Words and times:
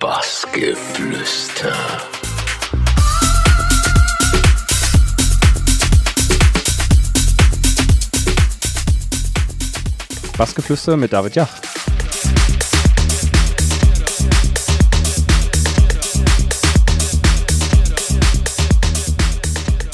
Bassgeflüster. 0.00 1.72
Bassgeflüster 10.36 10.98
mit 10.98 11.14
David 11.14 11.36
Jach. 11.36 11.48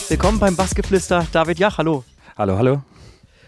Willkommen 0.09 0.41
beim 0.41 0.57
Bassgeflüster. 0.57 1.29
David 1.31 1.61
Jach, 1.61 1.79
hallo. 1.79 2.03
Hallo, 2.37 2.57
hallo. 2.59 2.83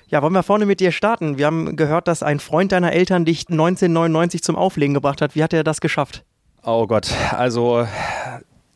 Ja, 0.06 0.22
wollen 0.22 0.34
wir 0.34 0.44
vorne 0.44 0.66
mit 0.66 0.78
dir 0.78 0.92
starten? 0.92 1.36
Wir 1.36 1.46
haben 1.46 1.74
gehört, 1.74 2.06
dass 2.06 2.22
ein 2.22 2.38
Freund 2.38 2.70
deiner 2.70 2.92
Eltern 2.92 3.24
dich 3.24 3.48
1999 3.50 4.44
zum 4.44 4.54
Auflegen 4.54 4.94
gebracht 4.94 5.20
hat. 5.20 5.34
Wie 5.34 5.42
hat 5.42 5.52
er 5.52 5.64
das 5.64 5.80
geschafft? 5.80 6.24
Oh 6.66 6.86
Gott, 6.86 7.12
also 7.32 7.86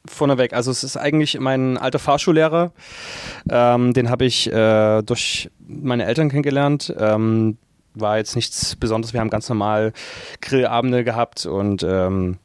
vorneweg, 0.05 0.53
also 0.53 0.71
es 0.71 0.85
ist 0.85 0.99
eigentlich 0.99 1.41
mein 1.41 1.79
alter 1.79 1.99
Fahrschullehrer. 1.99 2.73
Ähm, 3.51 3.95
den 3.95 4.11
habe 4.11 4.27
ich 4.27 4.53
äh, 4.53 5.03
durch 5.03 5.51
meine 5.67 6.05
Eltern 6.05 6.29
kennengelernt. 6.29 6.95
Ähm, 6.99 7.57
war 7.95 8.19
jetzt 8.19 8.37
nichts 8.37 8.77
Besonderes. 8.77 9.15
Wir 9.15 9.21
haben 9.21 9.31
ganz 9.31 9.49
normal 9.49 9.95
Grillabende 10.43 11.03
gehabt 11.03 11.47
und 11.47 11.83
ähm, 11.83 12.37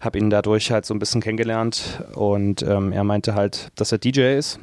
habe 0.00 0.18
ihn 0.18 0.28
dadurch 0.28 0.70
halt 0.70 0.84
so 0.84 0.92
ein 0.92 0.98
bisschen 0.98 1.22
kennengelernt. 1.22 2.04
Und 2.14 2.62
ähm, 2.62 2.92
er 2.92 3.02
meinte 3.02 3.34
halt, 3.34 3.72
dass 3.76 3.92
er 3.92 3.98
DJ 3.98 4.36
ist 4.36 4.60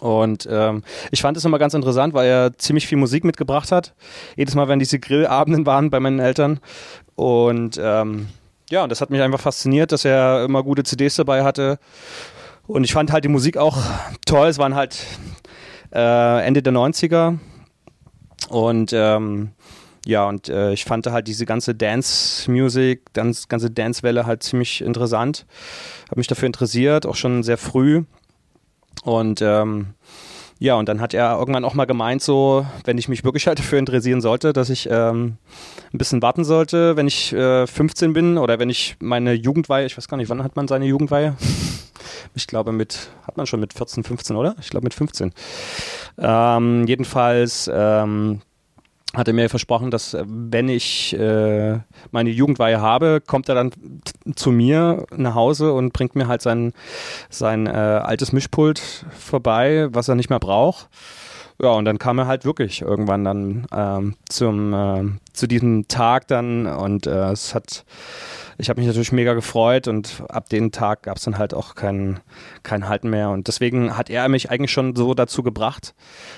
und 0.00 0.48
ähm, 0.50 0.82
ich 1.12 1.22
fand 1.22 1.36
es 1.36 1.44
immer 1.44 1.58
ganz 1.58 1.74
interessant, 1.74 2.12
weil 2.12 2.26
er 2.26 2.58
ziemlich 2.58 2.86
viel 2.86 2.98
Musik 2.98 3.24
mitgebracht 3.24 3.70
hat. 3.72 3.94
Jedes 4.36 4.54
Mal, 4.54 4.68
wenn 4.68 4.78
diese 4.78 4.98
Grillabenden 4.98 5.64
waren 5.64 5.90
bei 5.90 6.00
meinen 6.00 6.18
Eltern. 6.18 6.60
Und 7.14 7.80
ähm, 7.80 8.26
ja, 8.70 8.82
und 8.82 8.90
das 8.90 9.00
hat 9.00 9.10
mich 9.10 9.20
einfach 9.20 9.40
fasziniert, 9.40 9.92
dass 9.92 10.04
er 10.04 10.44
immer 10.44 10.62
gute 10.62 10.82
CDs 10.82 11.16
dabei 11.16 11.44
hatte. 11.44 11.78
Und 12.66 12.84
ich 12.84 12.92
fand 12.92 13.12
halt 13.12 13.24
die 13.24 13.28
Musik 13.28 13.56
auch 13.56 13.78
toll. 14.26 14.48
Es 14.48 14.58
waren 14.58 14.74
halt 14.74 15.04
äh, 15.92 16.46
Ende 16.46 16.62
der 16.62 16.72
90er. 16.72 17.38
Und 18.48 18.92
ähm, 18.94 19.52
ja, 20.06 20.26
und 20.26 20.48
äh, 20.48 20.72
ich 20.72 20.84
fand 20.84 21.06
halt 21.06 21.28
diese 21.28 21.46
ganze 21.46 21.74
Dance-Music, 21.74 23.12
ganze 23.14 23.70
Dance-Welle 23.70 24.26
halt 24.26 24.42
ziemlich 24.42 24.82
interessant. 24.82 25.46
Habe 26.10 26.20
mich 26.20 26.26
dafür 26.26 26.46
interessiert, 26.46 27.06
auch 27.06 27.16
schon 27.16 27.42
sehr 27.42 27.58
früh. 27.58 28.04
Und 29.02 29.40
ähm, 29.42 29.94
ja, 30.58 30.74
und 30.76 30.88
dann 30.88 31.00
hat 31.00 31.14
er 31.14 31.38
irgendwann 31.38 31.64
auch 31.64 31.74
mal 31.74 31.84
gemeint, 31.84 32.22
so, 32.22 32.64
wenn 32.84 32.98
ich 32.98 33.08
mich 33.08 33.24
wirklich 33.24 33.46
halt 33.46 33.58
dafür 33.58 33.78
interessieren 33.78 34.20
sollte, 34.20 34.52
dass 34.52 34.70
ich 34.70 34.88
ähm, 34.90 35.36
ein 35.92 35.98
bisschen 35.98 36.22
warten 36.22 36.44
sollte, 36.44 36.96
wenn 36.96 37.06
ich 37.06 37.32
äh, 37.32 37.66
15 37.66 38.12
bin 38.12 38.38
oder 38.38 38.58
wenn 38.58 38.70
ich 38.70 38.96
meine 39.00 39.32
Jugendweihe, 39.32 39.86
ich 39.86 39.96
weiß 39.96 40.08
gar 40.08 40.16
nicht, 40.16 40.28
wann 40.28 40.44
hat 40.44 40.56
man 40.56 40.68
seine 40.68 40.86
Jugendweihe? 40.86 41.36
Ich 42.36 42.46
glaube 42.46 42.72
mit, 42.72 43.10
hat 43.26 43.36
man 43.36 43.46
schon 43.46 43.60
mit 43.60 43.72
14, 43.74 44.02
15, 44.02 44.34
oder? 44.34 44.56
Ich 44.60 44.70
glaube 44.70 44.84
mit 44.84 44.94
15. 44.94 45.32
Ähm, 46.18 46.86
jedenfalls 46.86 47.70
ähm, 47.72 48.40
hat 49.14 49.28
er 49.28 49.34
mir 49.34 49.48
versprochen, 49.48 49.90
dass 49.90 50.14
äh, 50.14 50.24
wenn 50.26 50.68
ich 50.68 51.14
äh, 51.18 51.78
meine 52.10 52.30
Jugendweihe 52.30 52.80
habe, 52.80 53.20
kommt 53.24 53.48
er 53.48 53.54
dann 53.54 53.72
zu 54.34 54.50
mir 54.50 55.06
nach 55.16 55.34
Hause 55.34 55.72
und 55.72 55.92
bringt 55.92 56.14
mir 56.14 56.28
halt 56.28 56.42
sein, 56.42 56.72
sein 57.30 57.66
äh, 57.66 57.70
altes 57.70 58.32
Mischpult 58.32 59.06
vorbei, 59.18 59.88
was 59.90 60.08
er 60.08 60.14
nicht 60.14 60.30
mehr 60.30 60.40
braucht. 60.40 60.88
Ja, 61.62 61.70
und 61.70 61.84
dann 61.84 61.98
kam 61.98 62.18
er 62.18 62.26
halt 62.26 62.44
wirklich 62.44 62.82
irgendwann 62.82 63.24
dann 63.24 63.66
ähm, 63.72 64.16
zum, 64.28 64.74
äh, 64.74 65.04
zu 65.32 65.46
diesem 65.46 65.86
Tag 65.86 66.26
dann 66.26 66.66
und 66.66 67.06
äh, 67.06 67.30
es 67.30 67.54
hat 67.54 67.84
ich 68.58 68.68
habe 68.68 68.80
mich 68.80 68.86
natürlich 68.86 69.12
mega 69.12 69.34
gefreut 69.34 69.88
und 69.88 70.22
ab 70.28 70.48
dem 70.48 70.72
Tag 70.72 71.02
gab 71.02 71.16
es 71.16 71.24
dann 71.24 71.38
halt 71.38 71.54
auch 71.54 71.74
kein, 71.74 72.20
kein 72.62 72.88
Halten 72.88 73.10
mehr. 73.10 73.30
Und 73.30 73.48
deswegen 73.48 73.96
hat 73.96 74.10
er 74.10 74.28
mich 74.28 74.50
eigentlich 74.50 74.72
schon 74.72 74.94
so 74.94 75.14
dazu 75.14 75.42
gebracht, 75.42 75.94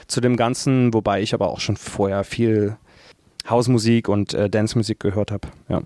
zu 0.06 0.20
dem 0.20 0.36
Ganzen, 0.36 0.94
wobei 0.94 1.20
ich 1.20 1.34
aber 1.34 1.48
auch 1.48 1.60
schon 1.60 1.76
vorher 1.76 2.24
viel 2.24 2.76
Hausmusik 3.48 4.08
und 4.08 4.34
äh, 4.34 4.50
Dancemusik 4.50 5.00
gehört 5.00 5.30
habe. 5.30 5.48
Ja. 5.68 5.82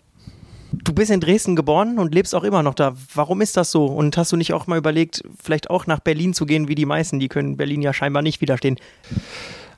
Du 0.73 0.93
bist 0.93 1.11
in 1.11 1.21
Dresden 1.21 1.57
geboren 1.57 1.99
und 1.99 2.15
lebst 2.15 2.35
auch 2.35 2.45
immer 2.45 2.63
noch 2.63 2.75
da. 2.75 2.95
Warum 3.15 3.41
ist 3.41 3.57
das 3.57 3.73
so? 3.73 3.87
Und 3.87 4.17
hast 4.17 4.31
du 4.31 4.37
nicht 4.37 4.53
auch 4.53 4.69
mal 4.69 4.79
überlegt, 4.79 5.23
vielleicht 5.43 5.69
auch 5.69 5.87
nach 5.87 5.99
Berlin 5.99 6.33
zu 6.33 6.47
gehen 6.47 6.69
wie 6.69 6.77
die 6.77 6.87
meisten? 6.87 7.19
Die 7.19 7.29
können 7.29 7.57
Berlin 7.57 7.83
ja 7.83 7.93
scheinbar 7.93 8.23
nicht 8.23 8.41
widerstehen. 8.41 8.77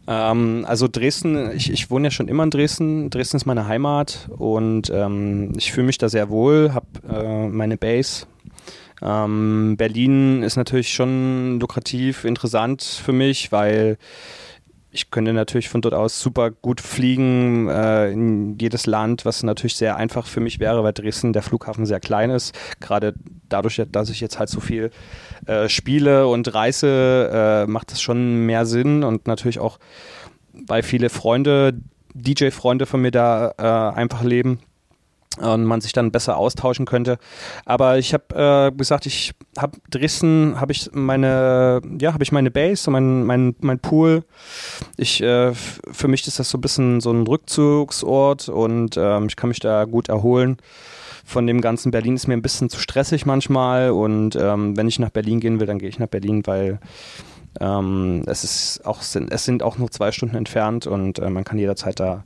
Ähm, 0.06 0.64
also 0.66 0.88
Dresden, 0.88 1.52
ich, 1.54 1.70
ich, 1.70 1.90
wohne 1.90 2.08
ja 2.08 2.10
schon 2.10 2.28
immer 2.28 2.42
in 2.44 2.50
Dresden. 2.50 3.10
Dresden 3.10 3.36
ist 3.36 3.46
meine 3.46 3.66
Heimat 3.68 4.28
und 4.36 4.90
ähm, 4.90 5.52
ich 5.56 5.72
fühle 5.72 5.86
mich 5.86 5.98
da 5.98 6.08
sehr 6.08 6.28
wohl, 6.28 6.72
habe 6.74 6.86
äh, 7.08 7.48
meine 7.48 7.76
Base. 7.76 8.26
Ähm, 9.00 9.76
Berlin 9.76 10.42
ist 10.42 10.56
natürlich 10.56 10.92
schon 10.92 11.58
lukrativ, 11.60 12.24
interessant 12.24 12.82
für 12.82 13.12
mich, 13.12 13.52
weil 13.52 13.98
ich 14.92 15.10
könnte 15.10 15.32
natürlich 15.32 15.70
von 15.70 15.80
dort 15.80 15.94
aus 15.94 16.20
super 16.20 16.50
gut 16.50 16.80
fliegen 16.80 17.68
äh, 17.68 18.10
in 18.10 18.58
jedes 18.58 18.84
Land, 18.84 19.24
was 19.24 19.42
natürlich 19.42 19.76
sehr 19.76 19.96
einfach 19.96 20.26
für 20.26 20.40
mich 20.40 20.60
wäre, 20.60 20.84
weil 20.84 20.92
Dresden 20.92 21.32
der 21.32 21.42
Flughafen 21.42 21.86
sehr 21.86 21.98
klein 21.98 22.28
ist. 22.28 22.54
Gerade 22.78 23.14
dadurch, 23.48 23.82
dass 23.90 24.10
ich 24.10 24.20
jetzt 24.20 24.38
halt 24.38 24.50
so 24.50 24.60
viel 24.60 24.90
äh, 25.46 25.68
spiele 25.70 26.26
und 26.26 26.52
reise, 26.54 27.30
äh, 27.32 27.70
macht 27.70 27.90
das 27.90 28.02
schon 28.02 28.44
mehr 28.44 28.66
Sinn 28.66 29.02
und 29.02 29.26
natürlich 29.26 29.58
auch, 29.58 29.78
weil 30.52 30.82
viele 30.82 31.08
Freunde, 31.08 31.72
DJ-Freunde 32.12 32.84
von 32.84 33.00
mir 33.00 33.10
da 33.10 33.54
äh, 33.56 33.96
einfach 33.96 34.22
leben 34.22 34.58
und 35.40 35.64
man 35.64 35.80
sich 35.80 35.92
dann 35.92 36.10
besser 36.10 36.36
austauschen 36.36 36.86
könnte. 36.86 37.18
Aber 37.64 37.98
ich 37.98 38.14
habe 38.14 38.70
äh, 38.72 38.76
gesagt, 38.76 39.06
ich 39.06 39.32
habe 39.58 39.78
Dresden, 39.90 40.60
habe 40.60 40.72
ich 40.72 40.90
meine, 40.92 41.80
ja, 42.00 42.12
habe 42.12 42.22
ich 42.22 42.32
meine 42.32 42.50
Base, 42.50 42.90
mein, 42.90 43.24
mein, 43.24 43.54
mein 43.60 43.78
Pool. 43.78 44.24
Ich, 44.96 45.22
äh, 45.22 45.52
für 45.54 46.08
mich 46.08 46.26
ist 46.26 46.38
das 46.38 46.50
so 46.50 46.58
ein 46.58 46.60
bisschen 46.60 47.00
so 47.00 47.10
ein 47.10 47.26
Rückzugsort 47.26 48.48
und 48.48 48.96
ähm, 48.96 49.26
ich 49.28 49.36
kann 49.36 49.48
mich 49.48 49.60
da 49.60 49.84
gut 49.84 50.08
erholen. 50.08 50.56
Von 51.24 51.46
dem 51.46 51.60
ganzen 51.60 51.92
Berlin 51.92 52.16
ist 52.16 52.26
mir 52.26 52.34
ein 52.34 52.42
bisschen 52.42 52.68
zu 52.68 52.80
stressig 52.80 53.26
manchmal 53.26 53.90
und 53.90 54.36
ähm, 54.36 54.76
wenn 54.76 54.88
ich 54.88 54.98
nach 54.98 55.10
Berlin 55.10 55.40
gehen 55.40 55.60
will, 55.60 55.66
dann 55.66 55.78
gehe 55.78 55.88
ich 55.88 55.98
nach 55.98 56.08
Berlin, 56.08 56.42
weil 56.46 56.80
ähm, 57.60 58.22
es 58.26 58.44
ist 58.44 58.86
auch 58.86 59.00
es 59.00 59.44
sind 59.44 59.62
auch 59.62 59.78
nur 59.78 59.90
zwei 59.90 60.10
Stunden 60.10 60.36
entfernt 60.36 60.86
und 60.86 61.18
äh, 61.18 61.30
man 61.30 61.44
kann 61.44 61.58
jederzeit 61.58 62.00
da 62.00 62.24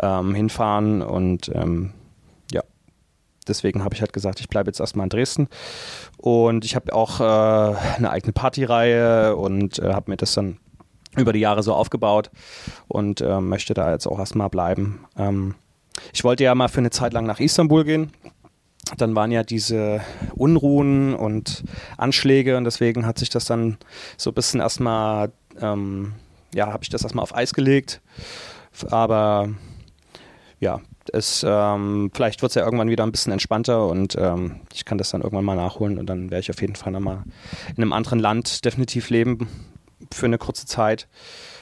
ähm, 0.00 0.34
hinfahren 0.34 1.02
und 1.02 1.50
ähm, 1.54 1.92
deswegen 3.50 3.84
habe 3.84 3.94
ich 3.94 4.00
halt 4.00 4.12
gesagt, 4.12 4.40
ich 4.40 4.48
bleibe 4.48 4.68
jetzt 4.68 4.80
erstmal 4.80 5.04
in 5.04 5.10
Dresden. 5.10 5.48
Und 6.16 6.64
ich 6.64 6.74
habe 6.74 6.92
auch 6.94 7.20
äh, 7.20 7.76
eine 7.96 8.10
eigene 8.10 8.32
Partyreihe 8.32 9.36
und 9.36 9.78
äh, 9.78 9.92
habe 9.92 10.10
mir 10.10 10.16
das 10.16 10.34
dann 10.34 10.58
über 11.16 11.32
die 11.32 11.40
Jahre 11.40 11.62
so 11.62 11.74
aufgebaut 11.74 12.30
und 12.88 13.20
äh, 13.20 13.40
möchte 13.40 13.74
da 13.74 13.90
jetzt 13.90 14.06
auch 14.06 14.18
erstmal 14.18 14.48
bleiben. 14.48 15.04
Ähm, 15.16 15.54
ich 16.12 16.24
wollte 16.24 16.44
ja 16.44 16.54
mal 16.54 16.68
für 16.68 16.78
eine 16.78 16.90
Zeit 16.90 17.12
lang 17.12 17.26
nach 17.26 17.40
Istanbul 17.40 17.84
gehen. 17.84 18.12
Dann 18.96 19.14
waren 19.14 19.30
ja 19.30 19.42
diese 19.42 20.00
Unruhen 20.34 21.14
und 21.14 21.64
Anschläge 21.96 22.56
und 22.56 22.64
deswegen 22.64 23.06
hat 23.06 23.18
sich 23.18 23.28
das 23.28 23.44
dann 23.44 23.76
so 24.16 24.30
ein 24.30 24.34
bisschen 24.34 24.60
erstmal, 24.60 25.32
ähm, 25.60 26.14
ja, 26.54 26.72
habe 26.72 26.82
ich 26.82 26.88
das 26.88 27.02
erstmal 27.02 27.22
auf 27.22 27.34
Eis 27.34 27.54
gelegt. 27.54 28.00
Aber 28.90 29.50
ja, 30.60 30.80
es, 31.12 31.44
ähm, 31.46 32.10
vielleicht 32.14 32.42
wird 32.42 32.50
es 32.50 32.54
ja 32.54 32.64
irgendwann 32.64 32.90
wieder 32.90 33.04
ein 33.04 33.12
bisschen 33.12 33.32
entspannter 33.32 33.86
und 33.86 34.16
ähm, 34.18 34.60
ich 34.72 34.84
kann 34.84 34.98
das 34.98 35.10
dann 35.10 35.22
irgendwann 35.22 35.44
mal 35.44 35.56
nachholen 35.56 35.98
und 35.98 36.06
dann 36.06 36.30
werde 36.30 36.40
ich 36.40 36.50
auf 36.50 36.60
jeden 36.60 36.76
Fall 36.76 36.92
nochmal 36.92 37.24
in 37.74 37.82
einem 37.82 37.92
anderen 37.92 38.18
Land 38.18 38.64
definitiv 38.64 39.10
leben 39.10 39.48
für 40.12 40.26
eine 40.26 40.38
kurze 40.38 40.66
Zeit, 40.66 41.08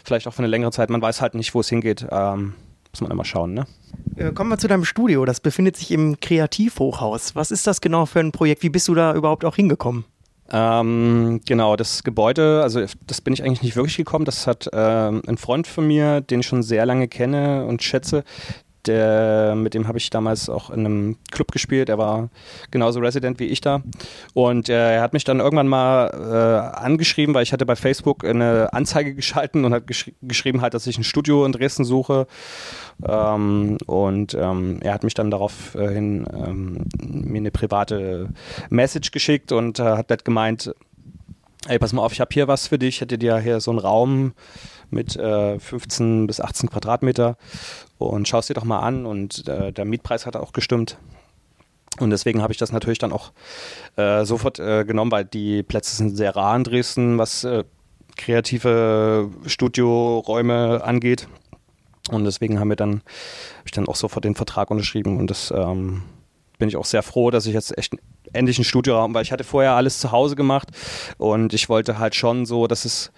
vielleicht 0.04 0.26
auch 0.26 0.34
für 0.34 0.40
eine 0.40 0.48
längere 0.48 0.72
Zeit. 0.72 0.90
Man 0.90 1.00
weiß 1.00 1.20
halt 1.20 1.34
nicht, 1.34 1.54
wo 1.54 1.60
es 1.60 1.68
hingeht. 1.68 2.06
Ähm, 2.10 2.54
muss 2.90 3.02
man 3.02 3.10
immer 3.10 3.24
schauen, 3.24 3.52
ne? 3.54 3.66
Äh, 4.16 4.32
kommen 4.32 4.50
wir 4.50 4.58
zu 4.58 4.66
deinem 4.66 4.84
Studio. 4.84 5.24
Das 5.26 5.40
befindet 5.40 5.76
sich 5.76 5.90
im 5.90 6.18
Kreativhochhaus. 6.20 7.36
Was 7.36 7.50
ist 7.50 7.66
das 7.66 7.80
genau 7.80 8.06
für 8.06 8.20
ein 8.20 8.32
Projekt? 8.32 8.62
Wie 8.62 8.70
bist 8.70 8.88
du 8.88 8.94
da 8.94 9.14
überhaupt 9.14 9.44
auch 9.44 9.56
hingekommen? 9.56 10.04
Ähm, 10.50 11.40
genau, 11.46 11.76
das 11.76 12.02
Gebäude, 12.04 12.62
also 12.62 12.82
das 13.06 13.20
bin 13.20 13.34
ich 13.34 13.42
eigentlich 13.42 13.62
nicht 13.62 13.76
wirklich 13.76 13.98
gekommen. 13.98 14.24
Das 14.24 14.46
hat 14.46 14.68
ähm, 14.72 15.22
ein 15.26 15.36
Freund 15.36 15.66
von 15.66 15.86
mir, 15.86 16.22
den 16.22 16.40
ich 16.40 16.46
schon 16.46 16.62
sehr 16.62 16.86
lange 16.86 17.06
kenne 17.08 17.66
und 17.66 17.82
schätze, 17.82 18.24
der, 18.88 19.54
mit 19.54 19.74
dem 19.74 19.86
habe 19.86 19.98
ich 19.98 20.10
damals 20.10 20.48
auch 20.48 20.70
in 20.70 20.80
einem 20.80 21.16
Club 21.30 21.52
gespielt. 21.52 21.88
Er 21.88 21.98
war 21.98 22.30
genauso 22.70 23.00
Resident 23.00 23.38
wie 23.38 23.44
ich 23.44 23.60
da. 23.60 23.82
Und 24.34 24.68
äh, 24.68 24.96
er 24.96 25.02
hat 25.02 25.12
mich 25.12 25.24
dann 25.24 25.40
irgendwann 25.40 25.68
mal 25.68 26.08
äh, 26.08 26.78
angeschrieben, 26.78 27.34
weil 27.34 27.42
ich 27.42 27.52
hatte 27.52 27.66
bei 27.66 27.76
Facebook 27.76 28.24
eine 28.24 28.72
Anzeige 28.72 29.14
geschalten 29.14 29.64
und 29.64 29.72
hat 29.72 29.86
gesch 29.86 30.10
geschrieben 30.22 30.62
halt, 30.62 30.74
dass 30.74 30.86
ich 30.86 30.98
ein 30.98 31.04
Studio 31.04 31.44
in 31.44 31.52
Dresden 31.52 31.84
suche. 31.84 32.26
Ähm, 33.06 33.78
und 33.86 34.34
ähm, 34.34 34.78
er 34.80 34.94
hat 34.94 35.04
mich 35.04 35.14
dann 35.14 35.30
daraufhin 35.30 36.26
ähm, 36.34 36.84
mir 37.00 37.38
eine 37.38 37.50
private 37.50 38.30
Message 38.70 39.10
geschickt 39.10 39.52
und 39.52 39.78
äh, 39.78 39.82
hat 39.82 40.10
halt 40.10 40.24
gemeint, 40.24 40.74
ey, 41.66 41.78
pass 41.78 41.92
mal 41.92 42.02
auf, 42.02 42.12
ich 42.12 42.20
habe 42.20 42.32
hier 42.32 42.48
was 42.48 42.68
für 42.68 42.78
dich, 42.78 42.96
ich 42.96 43.00
hätte 43.00 43.18
dir 43.18 43.38
hier 43.38 43.60
so 43.60 43.70
einen 43.70 43.80
Raum 43.80 44.34
mit 44.90 45.16
äh, 45.16 45.58
15 45.58 46.26
bis 46.26 46.40
18 46.40 46.70
Quadratmeter 46.70 47.36
und 47.98 48.28
schaust 48.28 48.48
dir 48.48 48.54
doch 48.54 48.64
mal 48.64 48.80
an 48.80 49.06
und 49.06 49.46
äh, 49.48 49.72
der 49.72 49.84
Mietpreis 49.84 50.26
hat 50.26 50.36
auch 50.36 50.52
gestimmt. 50.52 50.98
Und 51.98 52.10
deswegen 52.10 52.42
habe 52.42 52.52
ich 52.52 52.58
das 52.58 52.70
natürlich 52.70 52.98
dann 52.98 53.12
auch 53.12 53.32
äh, 53.96 54.24
sofort 54.24 54.60
äh, 54.60 54.84
genommen, 54.84 55.10
weil 55.10 55.24
die 55.24 55.62
Plätze 55.62 55.96
sind 55.96 56.16
sehr 56.16 56.36
rar 56.36 56.54
in 56.54 56.62
Dresden, 56.62 57.18
was 57.18 57.42
äh, 57.44 57.64
kreative 58.16 59.30
Studioräume 59.46 60.82
angeht. 60.84 61.28
Und 62.10 62.24
deswegen 62.24 62.60
haben 62.60 62.68
wir 62.68 62.76
dann, 62.76 62.90
habe 62.92 63.66
ich 63.66 63.72
dann 63.72 63.88
auch 63.88 63.96
sofort 63.96 64.24
den 64.24 64.34
Vertrag 64.34 64.70
unterschrieben 64.70 65.18
und 65.18 65.28
das 65.28 65.52
ähm, 65.54 66.02
bin 66.58 66.68
ich 66.68 66.76
auch 66.76 66.84
sehr 66.84 67.02
froh, 67.02 67.30
dass 67.30 67.46
ich 67.46 67.54
jetzt 67.54 67.76
echt 67.78 67.94
endlich 68.32 68.58
einen 68.58 68.64
Studioraum, 68.64 69.14
weil 69.14 69.22
ich 69.22 69.32
hatte 69.32 69.44
vorher 69.44 69.72
alles 69.72 69.98
zu 69.98 70.12
Hause 70.12 70.36
gemacht 70.36 70.68
und 71.16 71.54
ich 71.54 71.68
wollte 71.68 71.98
halt 71.98 72.14
schon 72.14 72.46
so, 72.46 72.66
dass 72.66 72.84
es 72.84 73.10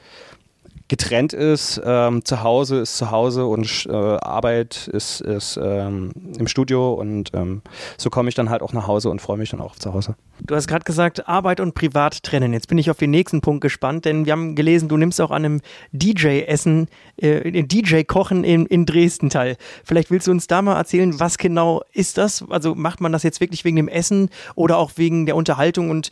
getrennt 0.90 1.32
ist. 1.32 1.80
Ähm, 1.84 2.24
zu 2.24 2.42
Hause 2.42 2.80
ist 2.80 2.96
zu 2.96 3.12
Hause 3.12 3.46
und 3.46 3.86
äh, 3.88 3.92
Arbeit 3.92 4.88
ist, 4.88 5.20
ist 5.20 5.58
ähm, 5.62 6.12
im 6.36 6.48
Studio 6.48 6.92
und 6.94 7.30
ähm, 7.32 7.62
so 7.96 8.10
komme 8.10 8.28
ich 8.28 8.34
dann 8.34 8.50
halt 8.50 8.60
auch 8.60 8.72
nach 8.72 8.88
Hause 8.88 9.08
und 9.08 9.22
freue 9.22 9.38
mich 9.38 9.50
dann 9.50 9.60
auch 9.60 9.76
zu 9.76 9.94
Hause. 9.94 10.16
Du 10.42 10.54
hast 10.56 10.66
gerade 10.66 10.84
gesagt, 10.84 11.28
Arbeit 11.28 11.60
und 11.60 11.74
Privat 11.74 12.24
trennen. 12.24 12.52
Jetzt 12.52 12.66
bin 12.66 12.76
ich 12.76 12.90
auf 12.90 12.96
den 12.96 13.10
nächsten 13.10 13.40
Punkt 13.40 13.60
gespannt, 13.60 14.04
denn 14.04 14.26
wir 14.26 14.32
haben 14.32 14.56
gelesen, 14.56 14.88
du 14.88 14.96
nimmst 14.96 15.20
auch 15.20 15.30
an 15.30 15.44
einem 15.44 15.60
DJ-Essen, 15.92 16.88
äh, 17.18 17.62
DJ-Kochen 17.62 18.42
in, 18.42 18.66
in 18.66 18.84
Dresden 18.84 19.30
teil. 19.30 19.56
Vielleicht 19.84 20.10
willst 20.10 20.26
du 20.26 20.32
uns 20.32 20.48
da 20.48 20.60
mal 20.60 20.76
erzählen, 20.76 21.20
was 21.20 21.38
genau 21.38 21.82
ist 21.92 22.18
das? 22.18 22.44
Also 22.50 22.74
macht 22.74 23.00
man 23.00 23.12
das 23.12 23.22
jetzt 23.22 23.40
wirklich 23.40 23.64
wegen 23.64 23.76
dem 23.76 23.88
Essen 23.88 24.28
oder 24.56 24.76
auch 24.78 24.92
wegen 24.96 25.26
der 25.26 25.36
Unterhaltung 25.36 25.88
und 25.90 26.10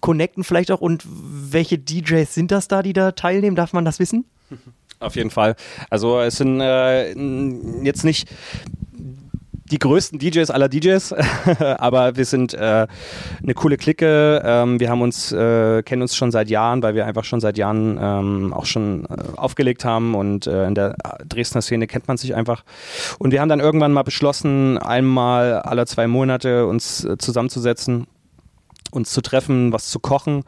Connecten 0.00 0.44
vielleicht 0.44 0.70
auch? 0.70 0.80
Und 0.80 1.04
welche 1.06 1.78
DJs 1.78 2.32
sind 2.32 2.50
das 2.50 2.68
da, 2.68 2.82
die 2.82 2.92
da 2.92 3.12
teilnehmen? 3.12 3.56
Darf 3.56 3.72
man 3.72 3.84
das 3.84 3.98
wissen? 3.98 4.24
Auf 5.00 5.16
jeden 5.16 5.30
Fall. 5.30 5.56
Also 5.90 6.20
es 6.20 6.36
sind 6.36 6.60
äh, 6.60 7.12
jetzt 7.82 8.04
nicht 8.04 8.28
die 9.70 9.78
größten 9.78 10.18
DJs 10.18 10.50
aller 10.50 10.68
DJs, 10.68 11.14
aber 11.78 12.16
wir 12.16 12.24
sind 12.24 12.54
äh, 12.54 12.86
eine 13.42 13.54
coole 13.54 13.76
Clique. 13.76 14.42
Ähm, 14.44 14.78
wir 14.78 14.90
haben 14.90 15.00
uns, 15.00 15.32
äh, 15.32 15.82
kennen 15.82 16.02
uns 16.02 16.14
schon 16.14 16.30
seit 16.30 16.50
Jahren, 16.50 16.82
weil 16.82 16.94
wir 16.94 17.06
einfach 17.06 17.24
schon 17.24 17.40
seit 17.40 17.56
Jahren 17.56 17.98
ähm, 18.00 18.52
auch 18.52 18.66
schon 18.66 19.06
äh, 19.06 19.36
aufgelegt 19.36 19.84
haben 19.84 20.14
und 20.14 20.46
äh, 20.46 20.66
in 20.66 20.74
der 20.74 20.96
Dresdner 21.26 21.62
Szene 21.62 21.86
kennt 21.86 22.08
man 22.08 22.18
sich 22.18 22.34
einfach. 22.34 22.62
Und 23.18 23.32
wir 23.32 23.40
haben 23.40 23.48
dann 23.48 23.60
irgendwann 23.60 23.92
mal 23.92 24.02
beschlossen, 24.02 24.78
einmal 24.78 25.54
alle 25.54 25.86
zwei 25.86 26.06
Monate 26.06 26.66
uns 26.66 27.04
äh, 27.04 27.16
zusammenzusetzen 27.16 28.06
uns 28.94 29.10
zu 29.10 29.20
treffen, 29.20 29.72
was 29.72 29.90
zu 29.90 29.98
kochen. 29.98 30.44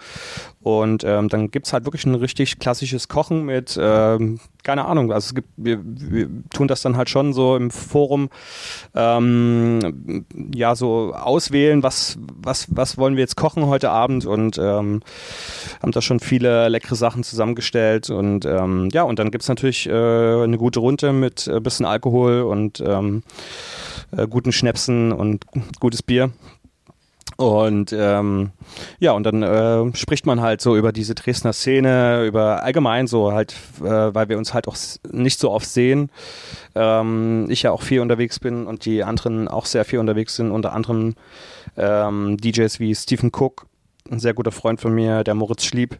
Und 0.62 1.04
ähm, 1.04 1.28
dann 1.28 1.52
gibt 1.52 1.66
es 1.66 1.72
halt 1.72 1.84
wirklich 1.84 2.06
ein 2.06 2.16
richtig 2.16 2.58
klassisches 2.58 3.06
Kochen 3.06 3.44
mit, 3.44 3.78
ähm, 3.80 4.40
keine 4.64 4.86
Ahnung, 4.86 5.12
also 5.12 5.26
es 5.26 5.34
gibt, 5.36 5.48
wir, 5.56 5.78
wir 5.84 6.28
tun 6.50 6.66
das 6.66 6.82
dann 6.82 6.96
halt 6.96 7.08
schon 7.08 7.32
so 7.32 7.54
im 7.54 7.70
Forum, 7.70 8.30
ähm, 8.92 10.24
ja, 10.52 10.74
so 10.74 11.14
auswählen, 11.14 11.84
was, 11.84 12.18
was, 12.42 12.66
was 12.70 12.98
wollen 12.98 13.14
wir 13.14 13.20
jetzt 13.20 13.36
kochen 13.36 13.66
heute 13.66 13.90
Abend 13.90 14.26
und 14.26 14.58
ähm, 14.58 15.02
haben 15.80 15.92
da 15.92 16.02
schon 16.02 16.18
viele 16.18 16.68
leckere 16.68 16.96
Sachen 16.96 17.22
zusammengestellt 17.22 18.10
und 18.10 18.44
ähm, 18.44 18.88
ja, 18.92 19.04
und 19.04 19.20
dann 19.20 19.30
gibt 19.30 19.42
es 19.42 19.48
natürlich 19.48 19.86
äh, 19.88 19.92
eine 19.92 20.58
gute 20.58 20.80
Runde 20.80 21.12
mit 21.12 21.46
ein 21.46 21.58
äh, 21.58 21.60
bisschen 21.60 21.86
Alkohol 21.86 22.42
und 22.42 22.82
ähm, 22.84 23.22
äh, 24.16 24.26
guten 24.26 24.50
Schnäpsen 24.50 25.12
und 25.12 25.44
gutes 25.78 26.02
Bier. 26.02 26.32
Und 27.36 27.92
ähm, 27.92 28.52
ja, 28.98 29.12
und 29.12 29.24
dann 29.24 29.42
äh, 29.42 29.94
spricht 29.94 30.24
man 30.24 30.40
halt 30.40 30.62
so 30.62 30.74
über 30.74 30.90
diese 30.90 31.14
Dresdner 31.14 31.52
Szene, 31.52 32.24
über 32.24 32.62
allgemein 32.62 33.06
so 33.06 33.32
halt, 33.32 33.54
äh, 33.80 33.84
weil 33.84 34.30
wir 34.30 34.38
uns 34.38 34.54
halt 34.54 34.66
auch 34.68 34.76
nicht 35.10 35.38
so 35.38 35.50
oft 35.50 35.68
sehen. 35.68 36.10
Ähm, 36.74 37.46
ich 37.50 37.62
ja 37.62 37.72
auch 37.72 37.82
viel 37.82 38.00
unterwegs 38.00 38.40
bin 38.40 38.66
und 38.66 38.86
die 38.86 39.04
anderen 39.04 39.48
auch 39.48 39.66
sehr 39.66 39.84
viel 39.84 39.98
unterwegs 39.98 40.34
sind, 40.36 40.50
unter 40.50 40.72
anderem 40.72 41.14
ähm, 41.76 42.38
DJs 42.38 42.80
wie 42.80 42.94
Stephen 42.94 43.30
Cook, 43.34 43.66
ein 44.10 44.18
sehr 44.18 44.32
guter 44.32 44.52
Freund 44.52 44.80
von 44.80 44.94
mir, 44.94 45.22
der 45.22 45.34
Moritz 45.34 45.64
Schlieb, 45.64 45.98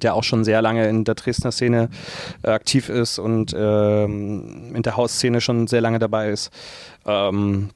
der 0.00 0.14
auch 0.14 0.24
schon 0.24 0.44
sehr 0.44 0.62
lange 0.62 0.88
in 0.88 1.02
der 1.02 1.16
Dresdner 1.16 1.50
Szene 1.50 1.88
äh, 2.44 2.50
aktiv 2.50 2.88
ist 2.88 3.18
und 3.18 3.52
ähm, 3.58 4.76
in 4.76 4.82
der 4.82 4.96
Hausszene 4.96 5.40
schon 5.40 5.66
sehr 5.66 5.80
lange 5.80 5.98
dabei 5.98 6.30
ist. 6.30 6.52
Ähm, 7.04 7.70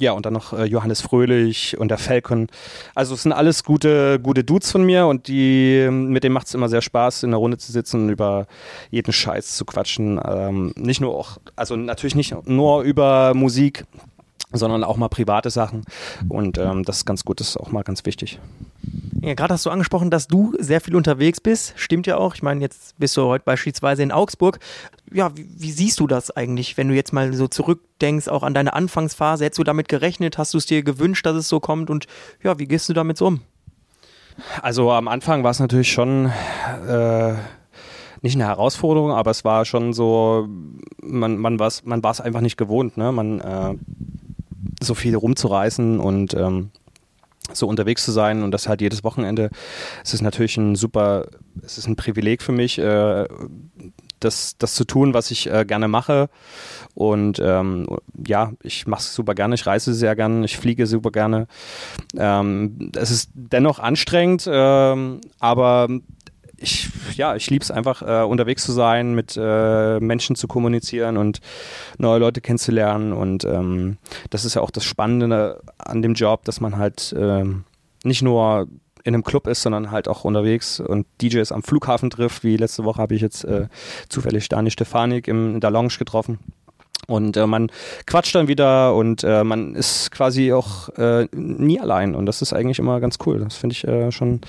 ja, 0.00 0.12
und 0.12 0.26
dann 0.26 0.32
noch 0.32 0.52
äh, 0.52 0.64
Johannes 0.64 1.02
Fröhlich 1.02 1.78
und 1.78 1.88
der 1.88 1.98
Falcon. 1.98 2.48
Also 2.94 3.14
es 3.14 3.22
sind 3.22 3.32
alles 3.32 3.62
gute, 3.62 4.18
gute 4.20 4.42
Dudes 4.42 4.70
von 4.70 4.84
mir 4.84 5.06
und 5.06 5.28
die, 5.28 5.88
mit 5.90 6.24
denen 6.24 6.32
macht 6.32 6.46
es 6.46 6.54
immer 6.54 6.68
sehr 6.68 6.82
Spaß, 6.82 7.24
in 7.24 7.30
der 7.30 7.38
Runde 7.38 7.58
zu 7.58 7.72
sitzen 7.72 8.04
und 8.04 8.08
über 8.08 8.46
jeden 8.90 9.12
Scheiß 9.12 9.56
zu 9.56 9.64
quatschen. 9.64 10.20
Ähm, 10.24 10.72
nicht 10.76 11.00
nur 11.00 11.14
auch, 11.14 11.38
also 11.56 11.76
natürlich 11.76 12.14
nicht 12.14 12.34
nur 12.46 12.82
über 12.82 13.34
Musik, 13.34 13.84
sondern 14.52 14.84
auch 14.84 14.96
mal 14.96 15.08
private 15.08 15.50
Sachen. 15.50 15.84
Und 16.28 16.58
ähm, 16.58 16.84
das 16.84 16.98
ist 16.98 17.04
ganz 17.06 17.24
gut, 17.24 17.40
das 17.40 17.50
ist 17.50 17.56
auch 17.56 17.72
mal 17.72 17.82
ganz 17.82 18.04
wichtig. 18.04 18.38
Ja, 19.20 19.34
gerade 19.34 19.54
hast 19.54 19.64
du 19.64 19.70
angesprochen, 19.70 20.10
dass 20.10 20.26
du 20.26 20.54
sehr 20.58 20.80
viel 20.80 20.96
unterwegs 20.96 21.40
bist. 21.40 21.74
Stimmt 21.76 22.08
ja 22.08 22.16
auch. 22.16 22.34
Ich 22.34 22.42
meine, 22.42 22.60
jetzt 22.60 22.98
bist 22.98 23.16
du 23.16 23.22
heute 23.22 23.44
beispielsweise 23.44 24.02
in 24.02 24.10
Augsburg. 24.10 24.58
Ja, 25.12 25.36
wie, 25.36 25.46
wie, 25.56 25.70
siehst 25.70 26.00
du 26.00 26.08
das 26.08 26.32
eigentlich, 26.32 26.76
wenn 26.76 26.88
du 26.88 26.94
jetzt 26.94 27.12
mal 27.12 27.32
so 27.32 27.46
zurückdenkst, 27.46 28.28
auch 28.28 28.42
an 28.42 28.52
deine 28.52 28.72
Anfangsphase? 28.72 29.44
Hättest 29.44 29.60
du 29.60 29.64
damit 29.64 29.88
gerechnet? 29.88 30.38
Hast 30.38 30.54
du 30.54 30.58
es 30.58 30.66
dir 30.66 30.82
gewünscht, 30.82 31.24
dass 31.24 31.36
es 31.36 31.48
so 31.48 31.60
kommt? 31.60 31.88
Und 31.88 32.06
ja, 32.42 32.58
wie 32.58 32.66
gehst 32.66 32.88
du 32.88 32.94
damit 32.94 33.16
so 33.16 33.26
um? 33.28 33.42
Also 34.60 34.90
am 34.90 35.08
Anfang 35.08 35.44
war 35.44 35.52
es 35.52 35.60
natürlich 35.60 35.92
schon 35.92 36.32
äh, 36.88 37.34
nicht 38.22 38.34
eine 38.34 38.46
Herausforderung, 38.46 39.12
aber 39.12 39.30
es 39.30 39.44
war 39.44 39.64
schon 39.64 39.92
so, 39.92 40.48
man, 41.00 41.38
man 41.38 41.58
war 41.58 41.66
es 41.68 41.84
man 41.84 42.02
einfach 42.04 42.40
nicht 42.40 42.56
gewohnt, 42.56 42.96
ne? 42.96 43.12
Man 43.12 43.40
äh, 43.40 43.74
so 44.82 44.94
viel 44.94 45.16
rumzureißen 45.16 46.00
und 46.00 46.34
ähm, 46.34 46.70
so 47.52 47.66
unterwegs 47.66 48.04
zu 48.04 48.12
sein 48.12 48.42
und 48.42 48.52
das 48.52 48.68
halt 48.68 48.80
jedes 48.80 49.04
Wochenende. 49.04 49.50
Es 50.04 50.14
ist 50.14 50.22
natürlich 50.22 50.56
ein 50.56 50.76
super, 50.76 51.26
es 51.62 51.78
ist 51.78 51.86
ein 51.86 51.96
Privileg 51.96 52.42
für 52.42 52.52
mich, 52.52 52.78
äh, 52.78 53.26
das, 54.20 54.56
das 54.56 54.74
zu 54.74 54.84
tun, 54.84 55.14
was 55.14 55.30
ich 55.30 55.50
äh, 55.50 55.64
gerne 55.64 55.88
mache. 55.88 56.28
Und 56.94 57.40
ähm, 57.44 57.86
ja, 58.26 58.52
ich 58.62 58.86
mache 58.86 59.00
es 59.00 59.14
super 59.14 59.34
gerne, 59.34 59.54
ich 59.54 59.66
reise 59.66 59.94
sehr 59.94 60.14
gerne, 60.14 60.44
ich 60.44 60.56
fliege 60.56 60.86
super 60.86 61.10
gerne. 61.10 61.46
Ähm, 62.16 62.92
es 62.96 63.10
ist 63.10 63.30
dennoch 63.34 63.78
anstrengend, 63.78 64.48
ähm, 64.50 65.20
aber 65.40 65.88
ich, 66.62 66.88
ja, 67.16 67.36
ich 67.36 67.50
liebe 67.50 67.62
es 67.62 67.70
einfach, 67.70 68.02
äh, 68.02 68.24
unterwegs 68.24 68.64
zu 68.64 68.72
sein, 68.72 69.14
mit 69.14 69.36
äh, 69.36 70.00
Menschen 70.00 70.36
zu 70.36 70.48
kommunizieren 70.48 71.16
und 71.16 71.40
neue 71.98 72.18
Leute 72.18 72.40
kennenzulernen. 72.40 73.12
Und 73.12 73.44
ähm, 73.44 73.98
das 74.30 74.44
ist 74.44 74.54
ja 74.54 74.62
auch 74.62 74.70
das 74.70 74.84
Spannende 74.84 75.60
an 75.78 76.02
dem 76.02 76.14
Job, 76.14 76.44
dass 76.44 76.60
man 76.60 76.78
halt 76.78 77.12
äh, 77.12 77.44
nicht 78.04 78.22
nur 78.22 78.68
in 79.04 79.14
einem 79.14 79.24
Club 79.24 79.48
ist, 79.48 79.62
sondern 79.62 79.90
halt 79.90 80.08
auch 80.08 80.24
unterwegs 80.24 80.78
und 80.78 81.06
DJs 81.20 81.50
am 81.52 81.62
Flughafen 81.62 82.10
trifft. 82.10 82.44
Wie 82.44 82.56
letzte 82.56 82.84
Woche 82.84 83.02
habe 83.02 83.14
ich 83.14 83.20
jetzt 83.20 83.44
äh, 83.44 83.66
zufällig 84.08 84.48
Dani 84.48 84.70
Stefanik 84.70 85.26
im, 85.28 85.54
in 85.56 85.60
der 85.60 85.70
Lounge 85.70 85.94
getroffen. 85.98 86.38
Und 87.08 87.36
äh, 87.36 87.46
man 87.46 87.70
quatscht 88.06 88.34
dann 88.34 88.48
wieder 88.48 88.94
und 88.94 89.24
äh, 89.24 89.42
man 89.42 89.74
ist 89.74 90.10
quasi 90.12 90.52
auch 90.52 90.88
äh, 90.90 91.26
nie 91.32 91.80
allein. 91.80 92.14
Und 92.14 92.26
das 92.26 92.42
ist 92.42 92.52
eigentlich 92.52 92.78
immer 92.78 93.00
ganz 93.00 93.18
cool. 93.26 93.40
Das 93.40 93.56
finde 93.56 93.74
ich 93.74 93.84
äh, 93.84 94.12
schon 94.12 94.40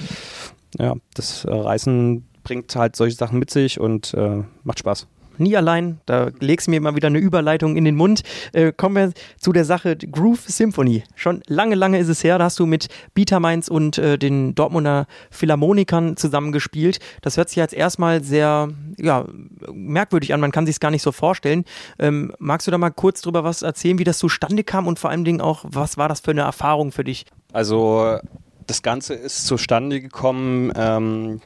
ja, 0.79 0.95
das 1.13 1.45
Reisen 1.48 2.27
bringt 2.43 2.75
halt 2.75 2.95
solche 2.95 3.15
Sachen 3.15 3.39
mit 3.39 3.50
sich 3.50 3.79
und 3.79 4.13
äh, 4.13 4.43
macht 4.63 4.79
Spaß. 4.79 5.07
Nie 5.38 5.58
allein, 5.58 6.00
da 6.06 6.30
legst 6.40 6.68
du 6.68 6.72
mir 6.72 6.78
immer 6.78 6.96
wieder 6.96 7.08
eine 7.08 7.20
Überleitung 7.20 7.75
in 7.75 7.86
den 7.86 7.96
Mund. 7.96 8.22
Äh, 8.52 8.72
kommen 8.72 8.96
wir 8.96 9.13
zu 9.40 9.52
der 9.52 9.66
Sache 9.66 9.98
Groove 9.98 10.42
Symphony. 10.42 11.04
Schon 11.16 11.42
lange, 11.48 11.75
lange 11.75 12.00
ist 12.00 12.10
es 12.10 12.24
her, 12.24 12.38
da 12.38 12.46
hast 12.46 12.60
du 12.60 12.66
mit 12.66 12.88
Bieter 13.13 13.40
Mainz 13.40 13.68
und 13.68 13.98
äh, 13.98 14.18
den 14.18 14.56
Dortmunder 14.56 15.08
Philharmonikern 15.32 16.18
zusammengespielt. 16.18 17.00
Das 17.22 17.38
hört 17.38 17.50
sich 17.50 17.58
jetzt 17.58 17.74
erstmal 17.74 18.24
sehr 18.24 18.70
ja, 18.98 19.25
merkwürdig 19.74 20.34
an, 20.34 20.40
man 20.40 20.52
kann 20.52 20.66
sich 20.66 20.75
es 20.75 20.80
gar 20.80 20.92
nicht 20.92 21.02
so 21.02 21.12
vorstellen. 21.12 21.66
Ähm, 22.00 22.34
magst 22.40 22.68
du 22.68 22.72
da 22.72 22.78
mal 22.78 22.92
kurz 22.92 23.22
drüber 23.22 23.44
was 23.44 23.62
erzählen, 23.62 24.00
wie 24.00 24.04
das 24.04 24.18
zustande 24.18 24.63
kam 24.63 24.88
und 24.88 25.00
vor 25.00 25.10
allen 25.10 25.25
Dingen 25.25 25.42
auch, 25.42 25.66
was 25.68 25.98
war 25.98 26.10
das 26.10 26.20
für 26.20 26.32
eine 26.32 26.42
Erfahrung 26.42 26.92
für 26.92 27.04
dich? 27.04 27.25
Also 27.52 28.18
das 28.67 28.82
Ganze 28.82 29.13
ist 29.13 29.46
zustande 29.46 30.01
gekommen. 30.01 30.72
Ähm, 30.75 31.41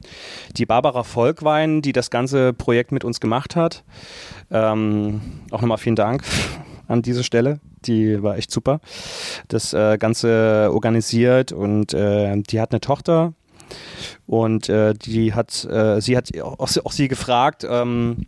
die 0.55 0.65
Barbara 0.65 1.03
Volkwein, 1.03 1.81
die 1.81 1.93
das 1.93 2.09
ganze 2.09 2.53
Projekt 2.53 2.91
mit 2.91 3.03
uns 3.03 3.19
gemacht 3.19 3.55
hat. 3.55 3.83
Ähm, 4.51 5.21
auch 5.51 5.62
nochmal 5.62 5.77
vielen 5.77 5.95
Dank 5.95 6.24
an 6.88 7.01
diese 7.01 7.24
Stelle. 7.24 7.59
Die 7.86 8.21
war 8.21 8.38
echt 8.38 8.51
super. 8.51 8.79
Das 9.47 9.74
äh, 9.74 9.97
Ganze 9.97 10.69
organisiert 10.71 11.51
und 11.51 11.93
äh, 11.93 12.36
die 12.41 12.59
hat 12.59 12.71
eine 12.71 12.81
Tochter 12.81 13.33
und 14.25 14.69
äh, 14.69 14.93
die 14.93 15.33
hat, 15.33 15.65
äh, 15.65 16.01
sie 16.01 16.17
hat 16.17 16.29
auch, 16.41 16.57
auch 16.59 16.91
sie 16.91 17.07
gefragt, 17.07 17.65
ähm, 17.69 18.25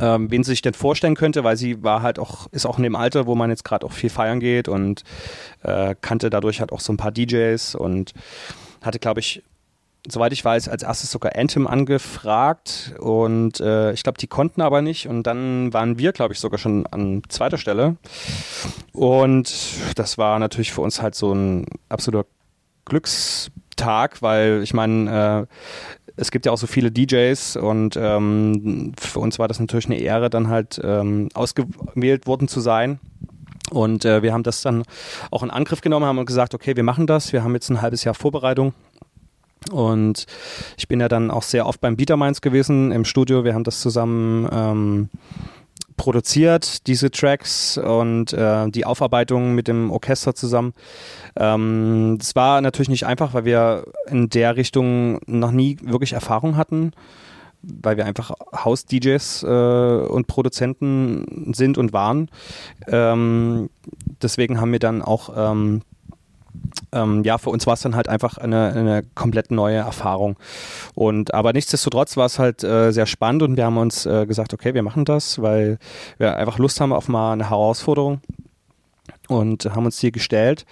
ähm, 0.00 0.30
wen 0.30 0.44
sie 0.44 0.52
sich 0.52 0.62
denn 0.62 0.74
vorstellen 0.74 1.14
könnte, 1.14 1.44
weil 1.44 1.56
sie 1.56 1.82
war 1.82 2.02
halt 2.02 2.18
auch, 2.18 2.46
ist 2.52 2.66
auch 2.66 2.78
in 2.78 2.84
dem 2.84 2.96
Alter, 2.96 3.26
wo 3.26 3.34
man 3.34 3.50
jetzt 3.50 3.64
gerade 3.64 3.84
auch 3.86 3.92
viel 3.92 4.10
feiern 4.10 4.40
geht 4.40 4.68
und 4.68 5.04
äh, 5.62 5.94
kannte 6.00 6.30
dadurch 6.30 6.60
halt 6.60 6.72
auch 6.72 6.80
so 6.80 6.92
ein 6.92 6.96
paar 6.96 7.12
DJs 7.12 7.74
und 7.74 8.12
hatte, 8.82 8.98
glaube 8.98 9.20
ich, 9.20 9.42
soweit 10.06 10.32
ich 10.32 10.44
weiß, 10.44 10.68
als 10.68 10.82
erstes 10.82 11.10
sogar 11.10 11.34
Anthem 11.36 11.66
angefragt 11.66 12.94
und 12.98 13.60
äh, 13.60 13.92
ich 13.92 14.02
glaube, 14.02 14.18
die 14.18 14.26
konnten 14.26 14.62
aber 14.62 14.82
nicht 14.82 15.08
und 15.08 15.24
dann 15.24 15.72
waren 15.72 15.98
wir, 15.98 16.12
glaube 16.12 16.32
ich, 16.32 16.40
sogar 16.40 16.58
schon 16.58 16.86
an 16.86 17.22
zweiter 17.28 17.58
Stelle 17.58 17.96
und 18.92 19.52
das 19.96 20.18
war 20.18 20.38
natürlich 20.38 20.72
für 20.72 20.80
uns 20.80 21.02
halt 21.02 21.14
so 21.14 21.32
ein 21.32 21.66
absoluter 21.88 22.26
Glückstag, 22.84 24.22
weil 24.22 24.60
ich 24.62 24.72
meine, 24.72 25.46
äh, 25.48 25.54
es 26.18 26.30
gibt 26.30 26.46
ja 26.46 26.52
auch 26.52 26.58
so 26.58 26.66
viele 26.66 26.90
DJs 26.90 27.56
und 27.56 27.96
ähm, 27.96 28.92
für 28.98 29.20
uns 29.20 29.38
war 29.38 29.48
das 29.48 29.60
natürlich 29.60 29.86
eine 29.86 29.98
Ehre, 29.98 30.30
dann 30.30 30.48
halt 30.48 30.80
ähm, 30.82 31.28
ausgewählt 31.34 32.26
worden 32.26 32.48
zu 32.48 32.60
sein. 32.60 32.98
Und 33.70 34.04
äh, 34.04 34.22
wir 34.22 34.32
haben 34.32 34.42
das 34.42 34.62
dann 34.62 34.82
auch 35.30 35.42
in 35.42 35.50
Angriff 35.50 35.80
genommen, 35.80 36.06
haben 36.06 36.24
gesagt, 36.26 36.54
okay, 36.54 36.74
wir 36.74 36.82
machen 36.82 37.06
das. 37.06 37.32
Wir 37.32 37.44
haben 37.44 37.54
jetzt 37.54 37.70
ein 37.70 37.82
halbes 37.82 38.02
Jahr 38.02 38.14
Vorbereitung. 38.14 38.72
Und 39.70 40.26
ich 40.76 40.88
bin 40.88 41.00
ja 41.00 41.08
dann 41.08 41.30
auch 41.30 41.42
sehr 41.42 41.66
oft 41.66 41.80
beim 41.80 41.96
Beaterminds 41.96 42.40
gewesen 42.40 42.90
im 42.92 43.04
Studio. 43.04 43.44
Wir 43.44 43.54
haben 43.54 43.64
das 43.64 43.80
zusammen 43.80 44.48
ähm, 44.50 45.08
produziert, 45.98 46.86
diese 46.86 47.10
Tracks 47.10 47.76
und 47.76 48.32
äh, 48.32 48.70
die 48.70 48.86
Aufarbeitung 48.86 49.54
mit 49.54 49.68
dem 49.68 49.90
Orchester 49.90 50.34
zusammen. 50.34 50.72
Ähm, 51.36 52.16
das 52.18 52.34
war 52.34 52.62
natürlich 52.62 52.88
nicht 52.88 53.04
einfach, 53.04 53.34
weil 53.34 53.44
wir 53.44 53.84
in 54.06 54.30
der 54.30 54.56
Richtung 54.56 55.20
noch 55.26 55.50
nie 55.50 55.76
wirklich 55.82 56.14
Erfahrung 56.14 56.56
hatten, 56.56 56.92
weil 57.60 57.98
wir 57.98 58.06
einfach 58.06 58.30
Haus-DJs 58.54 59.42
äh, 59.42 59.46
und 59.46 60.26
Produzenten 60.26 61.52
sind 61.52 61.76
und 61.76 61.92
waren. 61.92 62.30
Ähm, 62.86 63.68
deswegen 64.22 64.60
haben 64.60 64.72
wir 64.72 64.78
dann 64.78 65.02
auch 65.02 65.30
ähm, 65.36 65.82
ähm, 66.92 67.22
ja, 67.24 67.38
für 67.38 67.50
uns 67.50 67.66
war 67.66 67.74
es 67.74 67.80
dann 67.80 67.96
halt 67.96 68.08
einfach 68.08 68.38
eine, 68.38 68.72
eine 68.72 69.02
komplett 69.14 69.50
neue 69.50 69.76
Erfahrung. 69.76 70.36
Und 70.94 71.34
aber 71.34 71.52
nichtsdestotrotz 71.52 72.16
war 72.16 72.26
es 72.26 72.38
halt 72.38 72.64
äh, 72.64 72.92
sehr 72.92 73.06
spannend 73.06 73.42
und 73.42 73.56
wir 73.56 73.64
haben 73.64 73.78
uns 73.78 74.06
äh, 74.06 74.26
gesagt, 74.26 74.54
okay, 74.54 74.74
wir 74.74 74.82
machen 74.82 75.04
das, 75.04 75.40
weil 75.40 75.78
wir 76.18 76.36
einfach 76.36 76.58
Lust 76.58 76.80
haben 76.80 76.92
auf 76.92 77.08
mal 77.08 77.32
eine 77.32 77.50
Herausforderung 77.50 78.20
und 79.28 79.66
haben 79.66 79.84
uns 79.84 79.98
die 79.98 80.10
gestellt. 80.10 80.64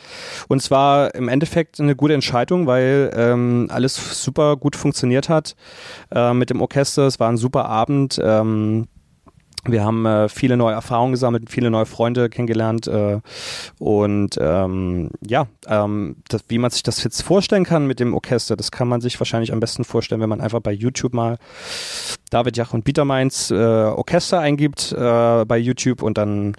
Und 0.49 0.63
zwar 0.63 1.15
im 1.15 1.29
Endeffekt 1.29 1.79
eine 1.79 1.95
gute 1.95 2.15
Entscheidung, 2.15 2.67
weil 2.67 3.11
ähm, 3.15 3.69
alles 3.71 4.23
super 4.23 4.57
gut 4.57 4.77
funktioniert 4.77 5.29
hat 5.29 5.55
äh, 6.11 6.33
mit 6.33 6.51
dem 6.51 6.61
Orchester. 6.61 7.07
Es 7.07 7.21
war 7.21 7.29
ein 7.29 7.37
super 7.37 7.67
Abend. 7.67 8.19
Ähm, 8.23 8.89
wir 9.71 9.85
haben 9.85 10.07
äh, 10.07 10.29
viele 10.29 10.57
neue 10.57 10.75
Erfahrungen 10.75 11.13
gesammelt, 11.13 11.51
viele 11.51 11.71
neue 11.71 11.87
Freunde 11.87 12.29
kennengelernt 12.29 12.87
äh, 12.87 13.21
und 13.79 14.37
ähm, 14.41 15.11
ja, 15.27 15.47
ähm, 15.67 16.17
das, 16.29 16.45
wie 16.49 16.59
man 16.59 16.71
sich 16.71 16.83
das 16.83 17.03
jetzt 17.05 17.23
vorstellen 17.23 17.65
kann 17.65 17.87
mit 17.87 18.01
dem 18.01 18.15
Orchester, 18.15 18.57
das 18.57 18.71
kann 18.71 18.89
man 18.89 19.01
sich 19.01 19.19
wahrscheinlich 19.21 19.53
am 19.53 19.61
besten 19.61 19.85
vorstellen, 19.85 20.21
wenn 20.21 20.29
man 20.29 20.41
einfach 20.41 20.61
bei 20.61 20.73
YouTube 20.73 21.15
mal 21.15 21.39
David 22.31 22.57
Jach 22.57 22.73
und 22.75 22.85
Bietermeins 22.85 23.51
äh, 23.51 23.55
Orchester 23.55 24.41
eingibt 24.41 24.93
äh, 24.93 25.45
bei 25.45 25.59
YouTube 25.59 26.03
und 26.03 26.19
dann 26.19 26.57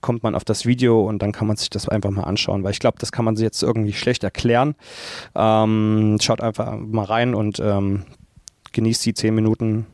kommt 0.00 0.22
man 0.22 0.34
auf 0.34 0.44
das 0.44 0.66
Video 0.66 1.06
und 1.06 1.20
dann 1.22 1.32
kann 1.32 1.46
man 1.46 1.56
sich 1.56 1.70
das 1.70 1.88
einfach 1.88 2.10
mal 2.10 2.24
anschauen, 2.24 2.64
weil 2.64 2.72
ich 2.72 2.80
glaube, 2.80 2.98
das 2.98 3.12
kann 3.12 3.24
man 3.24 3.36
sich 3.36 3.44
jetzt 3.44 3.62
irgendwie 3.62 3.92
schlecht 3.92 4.24
erklären. 4.24 4.74
Ähm, 5.34 6.18
schaut 6.20 6.40
einfach 6.40 6.76
mal 6.78 7.04
rein 7.04 7.34
und 7.34 7.60
ähm, 7.60 8.04
genießt 8.72 9.04
die 9.04 9.14
zehn 9.14 9.34
Minuten 9.34 9.86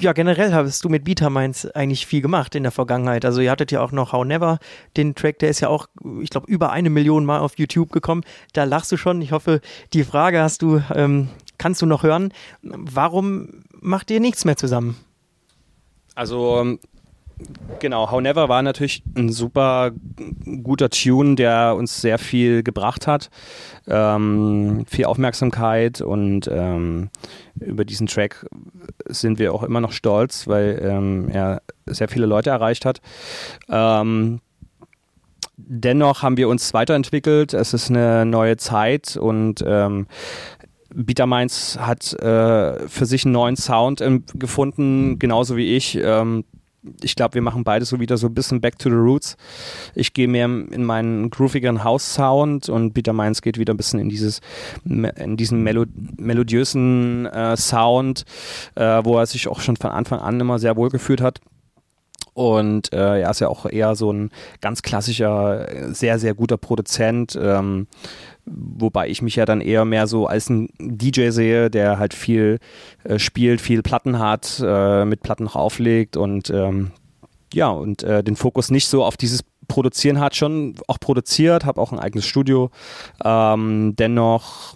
ja, 0.00 0.12
generell 0.12 0.52
hast 0.52 0.84
du 0.84 0.88
mit 0.88 1.04
Beta 1.04 1.30
Minds 1.30 1.66
eigentlich 1.70 2.06
viel 2.06 2.20
gemacht 2.20 2.54
in 2.54 2.62
der 2.62 2.72
Vergangenheit. 2.72 3.24
Also 3.24 3.40
ihr 3.40 3.50
hattet 3.50 3.72
ja 3.72 3.80
auch 3.80 3.92
noch 3.92 4.12
How 4.12 4.24
Never, 4.24 4.58
den 4.96 5.14
Track, 5.14 5.38
der 5.38 5.48
ist 5.48 5.60
ja 5.60 5.68
auch, 5.68 5.88
ich 6.20 6.30
glaube, 6.30 6.46
über 6.50 6.70
eine 6.70 6.90
Million 6.90 7.24
Mal 7.24 7.40
auf 7.40 7.58
YouTube 7.58 7.92
gekommen. 7.92 8.22
Da 8.52 8.64
lachst 8.64 8.92
du 8.92 8.96
schon. 8.96 9.22
Ich 9.22 9.32
hoffe, 9.32 9.60
die 9.92 10.04
Frage 10.04 10.42
hast 10.42 10.62
du, 10.62 10.82
ähm, 10.94 11.28
kannst 11.58 11.80
du 11.80 11.86
noch 11.86 12.02
hören. 12.02 12.32
Warum 12.62 13.64
macht 13.80 14.10
ihr 14.10 14.20
nichts 14.20 14.44
mehr 14.44 14.56
zusammen? 14.56 14.96
Also 16.14 16.60
ähm, 16.60 16.78
Genau, 17.80 18.10
How 18.10 18.20
Never 18.20 18.48
war 18.48 18.62
natürlich 18.62 19.02
ein 19.14 19.30
super 19.30 19.90
guter 20.62 20.88
Tune, 20.88 21.34
der 21.34 21.74
uns 21.76 22.00
sehr 22.00 22.18
viel 22.18 22.62
gebracht 22.62 23.06
hat. 23.06 23.28
Ähm, 23.86 24.86
viel 24.88 25.04
Aufmerksamkeit 25.04 26.00
und 26.00 26.48
ähm, 26.50 27.10
über 27.60 27.84
diesen 27.84 28.06
Track 28.06 28.46
sind 29.06 29.38
wir 29.38 29.52
auch 29.52 29.62
immer 29.62 29.82
noch 29.82 29.92
stolz, 29.92 30.48
weil 30.48 30.80
ähm, 30.82 31.28
er 31.28 31.60
sehr 31.84 32.08
viele 32.08 32.24
Leute 32.24 32.50
erreicht 32.50 32.86
hat. 32.86 33.02
Ähm, 33.68 34.40
dennoch 35.58 36.22
haben 36.22 36.38
wir 36.38 36.48
uns 36.48 36.72
weiterentwickelt. 36.72 37.52
Es 37.52 37.74
ist 37.74 37.90
eine 37.90 38.24
neue 38.24 38.56
Zeit 38.56 39.18
und 39.18 39.62
ähm, 39.66 40.06
Beater 40.94 41.26
Minds 41.26 41.78
hat 41.78 42.14
äh, 42.14 42.88
für 42.88 43.04
sich 43.04 43.26
einen 43.26 43.32
neuen 43.32 43.56
Sound 43.56 44.00
ähm, 44.00 44.24
gefunden, 44.34 45.18
genauso 45.18 45.56
wie 45.56 45.76
ich. 45.76 45.98
Ähm, 46.02 46.44
ich 47.02 47.16
glaube, 47.16 47.34
wir 47.34 47.42
machen 47.42 47.64
beide 47.64 47.84
so 47.84 48.00
wieder 48.00 48.16
so 48.16 48.26
ein 48.26 48.34
bisschen 48.34 48.60
back 48.60 48.78
to 48.78 48.88
the 48.88 48.96
roots. 48.96 49.36
Ich 49.94 50.12
gehe 50.12 50.28
mehr 50.28 50.46
in 50.46 50.84
meinen 50.84 51.30
groovigeren 51.30 51.84
House-Sound 51.84 52.68
und 52.68 52.94
Peter 52.94 53.12
Mainz 53.12 53.42
geht 53.42 53.58
wieder 53.58 53.74
ein 53.74 53.76
bisschen 53.76 54.00
in 54.00 54.08
dieses, 54.08 54.40
in 54.84 55.36
diesen 55.36 55.62
Melo 55.62 55.84
melodiösen 56.16 57.26
äh, 57.26 57.56
Sound, 57.56 58.24
äh, 58.74 59.00
wo 59.04 59.18
er 59.18 59.26
sich 59.26 59.48
auch 59.48 59.60
schon 59.60 59.76
von 59.76 59.90
Anfang 59.90 60.20
an 60.20 60.40
immer 60.40 60.58
sehr 60.58 60.76
wohl 60.76 60.90
gefühlt 60.90 61.20
hat. 61.20 61.40
Und 62.36 62.92
äh, 62.92 63.22
er 63.22 63.30
ist 63.30 63.40
ja 63.40 63.48
auch 63.48 63.64
eher 63.64 63.94
so 63.94 64.12
ein 64.12 64.28
ganz 64.60 64.82
klassischer, 64.82 65.94
sehr, 65.94 66.18
sehr 66.18 66.34
guter 66.34 66.58
Produzent. 66.58 67.34
Ähm, 67.40 67.86
wobei 68.44 69.08
ich 69.08 69.22
mich 69.22 69.36
ja 69.36 69.46
dann 69.46 69.62
eher 69.62 69.86
mehr 69.86 70.06
so 70.06 70.26
als 70.26 70.50
ein 70.50 70.68
DJ 70.78 71.30
sehe, 71.30 71.70
der 71.70 71.98
halt 71.98 72.12
viel 72.12 72.58
äh, 73.04 73.18
spielt, 73.18 73.62
viel 73.62 73.80
Platten 73.80 74.18
hat, 74.18 74.62
äh, 74.62 75.06
mit 75.06 75.22
Platten 75.22 75.44
noch 75.44 75.56
auflegt 75.56 76.18
und 76.18 76.50
ähm, 76.50 76.90
ja, 77.54 77.70
und 77.70 78.02
äh, 78.02 78.22
den 78.22 78.36
Fokus 78.36 78.70
nicht 78.70 78.86
so 78.88 79.02
auf 79.02 79.16
dieses 79.16 79.42
Produzieren 79.66 80.20
hat, 80.20 80.36
schon 80.36 80.74
auch 80.88 81.00
produziert, 81.00 81.64
habe 81.64 81.80
auch 81.80 81.90
ein 81.90 81.98
eigenes 81.98 82.26
Studio. 82.26 82.70
Ähm, 83.24 83.94
dennoch 83.96 84.75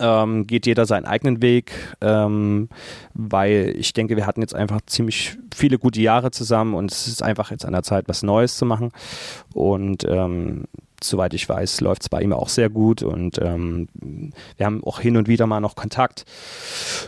ähm, 0.00 0.46
geht 0.46 0.66
jeder 0.66 0.86
seinen 0.86 1.06
eigenen 1.06 1.42
Weg, 1.42 1.72
ähm, 2.00 2.68
weil 3.14 3.74
ich 3.78 3.92
denke, 3.92 4.16
wir 4.16 4.26
hatten 4.26 4.40
jetzt 4.40 4.54
einfach 4.54 4.80
ziemlich 4.86 5.36
viele 5.54 5.78
gute 5.78 6.00
Jahre 6.00 6.30
zusammen 6.30 6.74
und 6.74 6.92
es 6.92 7.06
ist 7.06 7.22
einfach 7.22 7.50
jetzt 7.50 7.64
an 7.64 7.72
der 7.72 7.82
Zeit, 7.82 8.08
was 8.08 8.22
Neues 8.22 8.56
zu 8.56 8.66
machen. 8.66 8.92
Und 9.54 10.04
ähm, 10.04 10.64
soweit 11.02 11.34
ich 11.34 11.48
weiß, 11.48 11.80
läuft 11.80 12.02
es 12.02 12.08
bei 12.08 12.20
ihm 12.22 12.32
auch 12.32 12.48
sehr 12.48 12.68
gut 12.68 13.02
und 13.02 13.38
ähm, 13.40 13.88
wir 14.56 14.66
haben 14.66 14.82
auch 14.84 15.00
hin 15.00 15.16
und 15.16 15.28
wieder 15.28 15.46
mal 15.46 15.60
noch 15.60 15.76
Kontakt. 15.76 16.24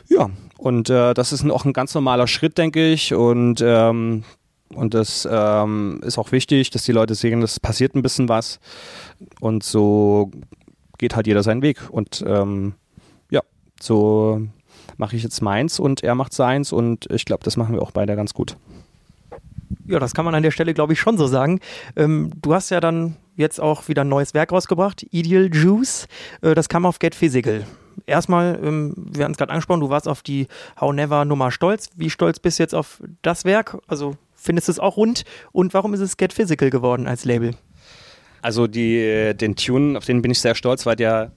Ja, 0.08 0.30
und 0.56 0.90
äh, 0.90 1.14
das 1.14 1.32
ist 1.32 1.49
auch 1.50 1.64
ein 1.64 1.73
ganz 1.73 1.94
normaler 1.94 2.26
Schritt, 2.26 2.58
denke 2.58 2.90
ich. 2.90 3.14
Und 3.14 3.62
ähm, 3.64 4.25
und 4.75 4.92
das 4.92 5.26
ähm, 5.30 6.00
ist 6.04 6.18
auch 6.18 6.30
wichtig, 6.30 6.70
dass 6.70 6.85
die 6.85 6.92
Leute 6.92 7.14
sehen, 7.14 7.40
es 7.40 7.58
passiert 7.58 7.94
ein 7.94 8.02
bisschen 8.02 8.28
was. 8.28 8.61
Und 9.40 9.64
so 9.64 10.30
geht 10.99 11.17
halt 11.17 11.26
jeder 11.26 11.43
seinen 11.43 11.62
Weg. 11.62 11.78
Und 11.90 12.25
ähm, 12.26 12.75
ja, 13.31 13.40
so 13.81 14.47
mache 14.97 15.17
ich 15.17 15.23
jetzt 15.23 15.40
meins 15.40 15.78
und 15.81 16.02
er 16.02 16.14
macht 16.14 16.33
seins. 16.33 16.73
Und 16.73 17.11
ich 17.11 17.25
glaube, 17.25 17.45
das 17.45 17.57
machen 17.57 17.75
wir 17.75 17.83
auch 17.83 17.93
beide 17.93 18.17
ganz 18.17 18.35
gut. 18.35 18.57
Ja, 19.87 19.99
das 19.99 20.12
kann 20.12 20.25
man 20.25 20.35
an 20.35 20.43
der 20.43 20.50
Stelle, 20.50 20.75
glaube 20.75 20.93
ich, 20.93 21.00
schon 21.00 21.17
so 21.17 21.26
sagen. 21.26 21.61
Ähm, 21.97 22.31
du 22.43 22.52
hast 22.52 22.71
ja 22.71 22.81
dann 22.81 23.17
jetzt 23.37 23.61
auch 23.61 23.88
wieder 23.88 24.02
ein 24.05 24.09
neues 24.09 24.35
Werk 24.35 24.52
rausgebracht, 24.52 25.07
Ideal 25.11 25.49
Juice. 25.52 26.09
Äh, 26.43 26.55
das 26.55 26.69
kam 26.69 26.85
auf 26.85 26.99
Get 26.99 27.14
Physical. 27.14 27.64
Erstmal, 28.07 28.59
ähm, 28.62 28.95
wir 28.97 29.25
hatten 29.25 29.33
es 29.33 29.38
gerade 29.38 29.52
angesprochen, 29.52 29.81
du 29.81 29.90
warst 29.90 30.09
auf 30.09 30.23
die 30.23 30.47
How 30.81 30.93
Never 30.93 31.25
Nummer 31.25 31.50
stolz. 31.50 31.90
Wie 31.97 32.11
stolz 32.11 32.38
bist 32.38 32.59
du 32.59 32.62
jetzt 32.62 32.75
auf 32.75 33.02
das 33.23 33.45
Werk? 33.45 33.78
Also 33.87 34.17
findest 34.35 34.69
du 34.69 34.73
es 34.73 34.78
auch 34.78 34.97
rund? 34.97 35.25
Und 35.52 35.75
warum 35.75 35.95
ist 35.95 36.00
es 36.00 36.17
Get 36.17 36.33
Physical 36.33 36.71
geworden 36.71 37.07
als 37.07 37.25
Label? 37.25 37.55
Also 38.49 38.67
die, 38.67 39.35
den 39.38 39.57
Tune, 39.57 39.99
auf 39.99 40.07
den 40.07 40.23
bin 40.23 40.31
ich 40.31 40.40
sehr 40.40 40.55
stolz, 40.55 40.87
weil 40.87 40.97
der, 40.97 41.33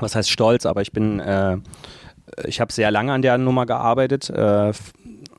was 0.00 0.16
heißt 0.16 0.28
stolz, 0.28 0.66
aber 0.66 0.82
ich 0.82 0.90
bin, 0.90 1.20
äh, 1.20 1.58
ich 2.44 2.60
habe 2.60 2.72
sehr 2.72 2.90
lange 2.90 3.12
an 3.12 3.22
der 3.22 3.38
Nummer 3.38 3.66
gearbeitet. 3.66 4.30
Äh, 4.30 4.72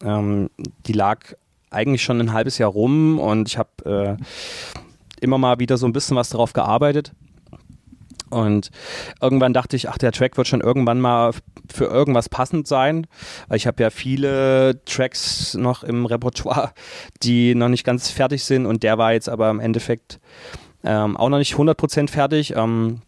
ähm, 0.06 0.50
die 0.86 0.94
lag 0.94 1.34
eigentlich 1.70 2.02
schon 2.02 2.22
ein 2.22 2.32
halbes 2.32 2.60
Jahr 2.60 2.70
rum 2.70 3.20
und 3.20 3.50
ich 3.50 3.58
habe 3.58 4.18
äh, 4.18 4.24
immer 5.20 5.38
mal 5.38 5.60
wieder 5.60 5.76
so 5.76 5.86
ein 5.86 5.92
bisschen 5.92 6.16
was 6.16 6.30
drauf 6.30 6.54
gearbeitet. 6.54 7.12
Und 8.30 8.72
irgendwann 9.22 9.54
dachte 9.54 9.76
ich, 9.76 9.90
ach, 9.90 9.98
der 9.98 10.14
Track 10.14 10.38
wird 10.38 10.48
schon 10.48 10.62
irgendwann 10.62 11.02
mal 11.02 11.34
für 11.70 11.86
irgendwas 11.88 12.30
passend 12.30 12.70
sein. 12.70 13.06
Ich 13.54 13.68
habe 13.68 13.84
ja 13.84 13.90
viele 13.90 14.80
Tracks 14.86 15.56
noch 15.56 15.84
im 15.84 16.06
Repertoire, 16.06 16.72
die 17.22 17.54
noch 17.54 17.68
nicht 17.68 17.84
ganz 17.84 18.10
fertig 18.12 18.46
sind. 18.46 18.66
Und 18.66 18.82
der 18.82 18.98
war 18.98 19.12
jetzt 19.12 19.28
aber 19.28 19.50
im 19.50 19.60
Endeffekt 19.60 20.22
ähm, 20.86 21.18
auch 21.18 21.30
noch 21.30 21.38
nicht 21.38 21.56
100% 21.56 22.10
fertig. 22.10 22.56
Ähm, 22.56 23.02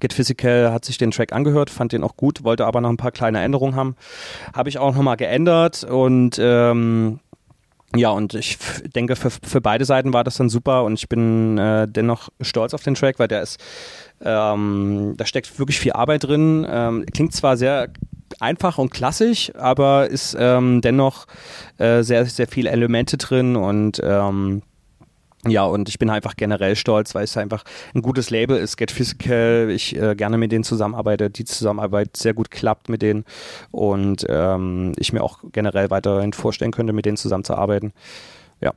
Get 0.00 0.12
Physical 0.12 0.72
hat 0.72 0.84
sich 0.84 0.98
den 0.98 1.10
Track 1.10 1.32
angehört, 1.32 1.70
fand 1.70 1.92
den 1.92 2.02
auch 2.02 2.16
gut, 2.16 2.44
wollte 2.44 2.66
aber 2.66 2.80
noch 2.80 2.88
ein 2.88 2.96
paar 2.96 3.12
kleine 3.12 3.42
Änderungen 3.42 3.76
haben. 3.76 3.96
Habe 4.54 4.68
ich 4.68 4.78
auch 4.78 4.94
nochmal 4.94 5.16
geändert 5.16 5.84
und 5.84 6.38
ähm, 6.40 7.20
ja, 7.94 8.08
und 8.08 8.32
ich 8.32 8.56
denke, 8.96 9.16
für, 9.16 9.30
für 9.30 9.60
beide 9.60 9.84
Seiten 9.84 10.14
war 10.14 10.24
das 10.24 10.36
dann 10.36 10.48
super 10.48 10.84
und 10.84 10.94
ich 10.94 11.10
bin 11.10 11.58
äh, 11.58 11.86
dennoch 11.86 12.30
stolz 12.40 12.72
auf 12.72 12.82
den 12.82 12.94
Track, 12.94 13.18
weil 13.18 13.28
der 13.28 13.42
ist, 13.42 13.60
ähm, 14.24 15.12
da 15.18 15.26
steckt 15.26 15.58
wirklich 15.58 15.78
viel 15.78 15.92
Arbeit 15.92 16.24
drin. 16.24 16.66
Ähm, 16.68 17.04
klingt 17.12 17.34
zwar 17.34 17.58
sehr 17.58 17.90
einfach 18.40 18.78
und 18.78 18.90
klassisch, 18.90 19.52
aber 19.56 20.08
ist 20.08 20.34
ähm, 20.38 20.80
dennoch 20.80 21.26
äh, 21.76 22.02
sehr, 22.02 22.24
sehr 22.24 22.48
viele 22.48 22.70
Elemente 22.70 23.18
drin 23.18 23.56
und 23.56 24.00
ähm, 24.02 24.62
ja, 25.46 25.64
und 25.64 25.88
ich 25.88 25.98
bin 25.98 26.08
einfach 26.08 26.36
generell 26.36 26.76
stolz, 26.76 27.16
weil 27.16 27.24
es 27.24 27.36
einfach 27.36 27.64
ein 27.94 28.02
gutes 28.02 28.30
Label 28.30 28.56
ist, 28.56 28.76
Get 28.76 28.92
Physical. 28.92 29.70
Ich 29.70 29.96
äh, 29.96 30.14
gerne 30.14 30.38
mit 30.38 30.52
denen 30.52 30.62
zusammenarbeite, 30.62 31.30
die 31.30 31.44
Zusammenarbeit 31.44 32.16
sehr 32.16 32.32
gut 32.32 32.50
klappt 32.52 32.88
mit 32.88 33.02
denen 33.02 33.24
und 33.72 34.24
ähm, 34.28 34.92
ich 34.98 35.12
mir 35.12 35.22
auch 35.22 35.40
generell 35.50 35.90
weiterhin 35.90 36.32
vorstellen 36.32 36.70
könnte, 36.70 36.92
mit 36.92 37.06
denen 37.06 37.16
zusammenzuarbeiten. 37.16 37.92
Ja. 38.60 38.72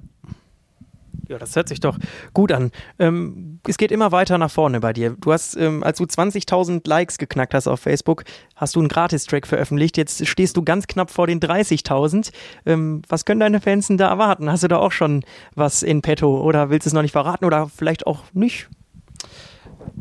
Ja, 1.28 1.38
das 1.38 1.56
hört 1.56 1.70
sich 1.70 1.80
doch 1.80 1.98
gut 2.34 2.52
an. 2.52 2.72
Ähm, 3.00 3.60
es 3.68 3.78
geht 3.78 3.92
immer 3.92 4.12
weiter 4.12 4.38
nach 4.38 4.52
vorne 4.52 4.80
bei 4.80 4.94
dir. 4.94 5.16
Du 5.20 5.34
hast, 5.34 5.56
ähm, 5.56 5.84
als 5.84 5.98
du 5.98 6.06
20.000 6.06 6.88
Likes 6.88 7.18
geknackt 7.18 7.54
hast 7.54 7.68
auf 7.68 7.80
Facebook, 7.80 8.24
hast 8.56 8.76
du 8.76 8.80
einen 8.80 8.90
Gratis-Track 8.90 9.48
veröffentlicht. 9.48 9.98
Jetzt 9.98 10.28
stehst 10.28 10.58
du 10.58 10.64
ganz 10.64 10.88
knapp 10.88 11.12
vor 11.12 11.28
den 11.28 11.40
30.000. 11.40 12.32
Ähm, 12.66 13.02
was 13.08 13.26
können 13.26 13.40
deine 13.40 13.62
Fans 13.62 13.88
denn 13.88 13.98
da 13.98 14.10
erwarten? 14.10 14.52
Hast 14.52 14.64
du 14.64 14.68
da 14.68 14.78
auch 14.78 14.92
schon 14.92 15.24
was 15.56 15.84
in 15.84 16.02
petto 16.02 16.42
oder 16.42 16.70
willst 16.70 16.86
du 16.86 16.90
es 16.90 16.94
noch 16.94 17.02
nicht 17.02 17.12
verraten 17.12 17.46
oder 17.46 17.70
vielleicht 17.70 18.08
auch 18.08 18.24
nicht? 18.34 18.68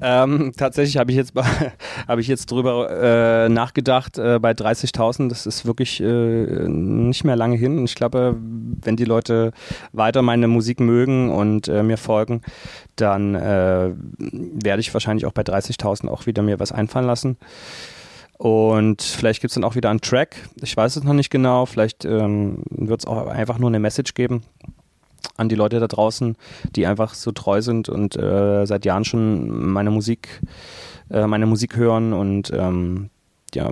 Ähm, 0.01 0.53
tatsächlich 0.57 0.97
habe 0.97 1.11
ich 1.11 1.17
jetzt 1.17 1.35
ich 2.19 2.29
jetzt 2.29 2.51
drüber 2.51 2.91
äh, 2.91 3.49
nachgedacht 3.49 4.19
äh, 4.19 4.39
bei 4.41 4.53
30.000. 4.53 5.29
Das 5.29 5.47
ist 5.47 5.67
wirklich 5.67 6.01
äh, 6.01 6.69
nicht 6.69 7.25
mehr 7.25 7.37
lange 7.37 7.57
hin. 7.57 7.85
Ich 7.85 7.95
glaube, 7.95 8.37
wenn 8.39 8.97
die 8.97 9.05
Leute 9.05 9.53
weiter 9.93 10.23
meine 10.23 10.49
Musik 10.49 10.81
mögen 10.81 11.31
und 11.31 11.69
äh, 11.69 11.83
mir 11.83 11.99
folgen, 11.99 12.43
dann 12.97 13.35
äh, 13.35 13.93
werde 14.19 14.81
ich 14.81 14.93
wahrscheinlich 14.93 15.27
auch 15.27 15.33
bei 15.33 15.43
30.000 15.43 16.09
auch 16.09 16.27
wieder 16.27 16.43
mir 16.43 16.61
was 16.61 16.73
einfallen 16.73 17.07
lassen. 17.07 17.37
Und 18.37 19.03
vielleicht 19.03 19.41
gibt 19.41 19.53
es 19.53 19.55
dann 19.55 19.65
auch 19.65 19.77
wieder 19.77 19.91
einen 19.91 20.01
Track. 20.01 20.37
Ich 20.61 20.77
weiß 20.77 20.97
es 20.97 21.05
noch 21.05 21.13
nicht 21.13 21.31
genau. 21.31 21.67
Vielleicht 21.67 22.05
ähm, 22.05 22.63
wird 22.69 23.01
es 23.01 23.07
auch 23.07 23.27
einfach 23.27 23.59
nur 23.59 23.71
eine 23.71 23.79
Message 23.79 24.15
geben 24.15 24.43
an 25.37 25.49
die 25.49 25.55
Leute 25.55 25.81
da 25.81 25.89
draußen, 25.89 26.37
die 26.75 26.87
einfach 26.87 27.15
so 27.15 27.33
treu 27.33 27.63
sind 27.63 27.89
und 27.89 28.17
äh, 28.17 28.67
seit 28.67 28.85
Jahren 28.85 29.05
schon 29.05 29.73
meine 29.73 29.91
Musik, 29.91 30.41
äh, 31.11 31.27
meine 31.27 31.47
Musik 31.47 31.77
hören 31.77 32.13
und 32.13 32.51
ähm, 32.55 33.11
ja, 33.55 33.71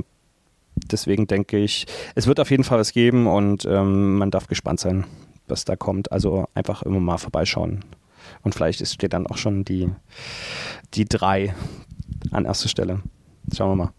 deswegen 0.91 1.27
denke 1.27 1.59
ich, 1.59 1.87
es 2.15 2.27
wird 2.27 2.41
auf 2.41 2.51
jeden 2.51 2.65
Fall 2.65 2.79
was 2.79 2.93
geben 2.93 3.27
und 3.27 3.65
ähm, 3.65 4.19
man 4.19 4.31
darf 4.31 4.47
gespannt 4.47 4.81
sein, 4.81 5.05
was 5.49 5.65
da 5.65 5.77
kommt. 5.77 6.13
Also 6.13 6.47
einfach 6.55 6.83
immer 6.83 7.01
mal 7.01 7.19
vorbeischauen. 7.19 7.85
Und 8.43 8.55
vielleicht 8.55 8.81
ist, 8.81 8.95
steht 8.95 9.13
dann 9.13 9.27
auch 9.27 9.37
schon 9.37 9.65
die, 9.65 9.91
die 10.95 11.05
drei 11.05 11.55
an 12.31 12.45
erster 12.45 12.69
Stelle. 12.69 13.03
Schauen 13.55 13.71
wir 13.71 13.85
mal. 13.85 13.93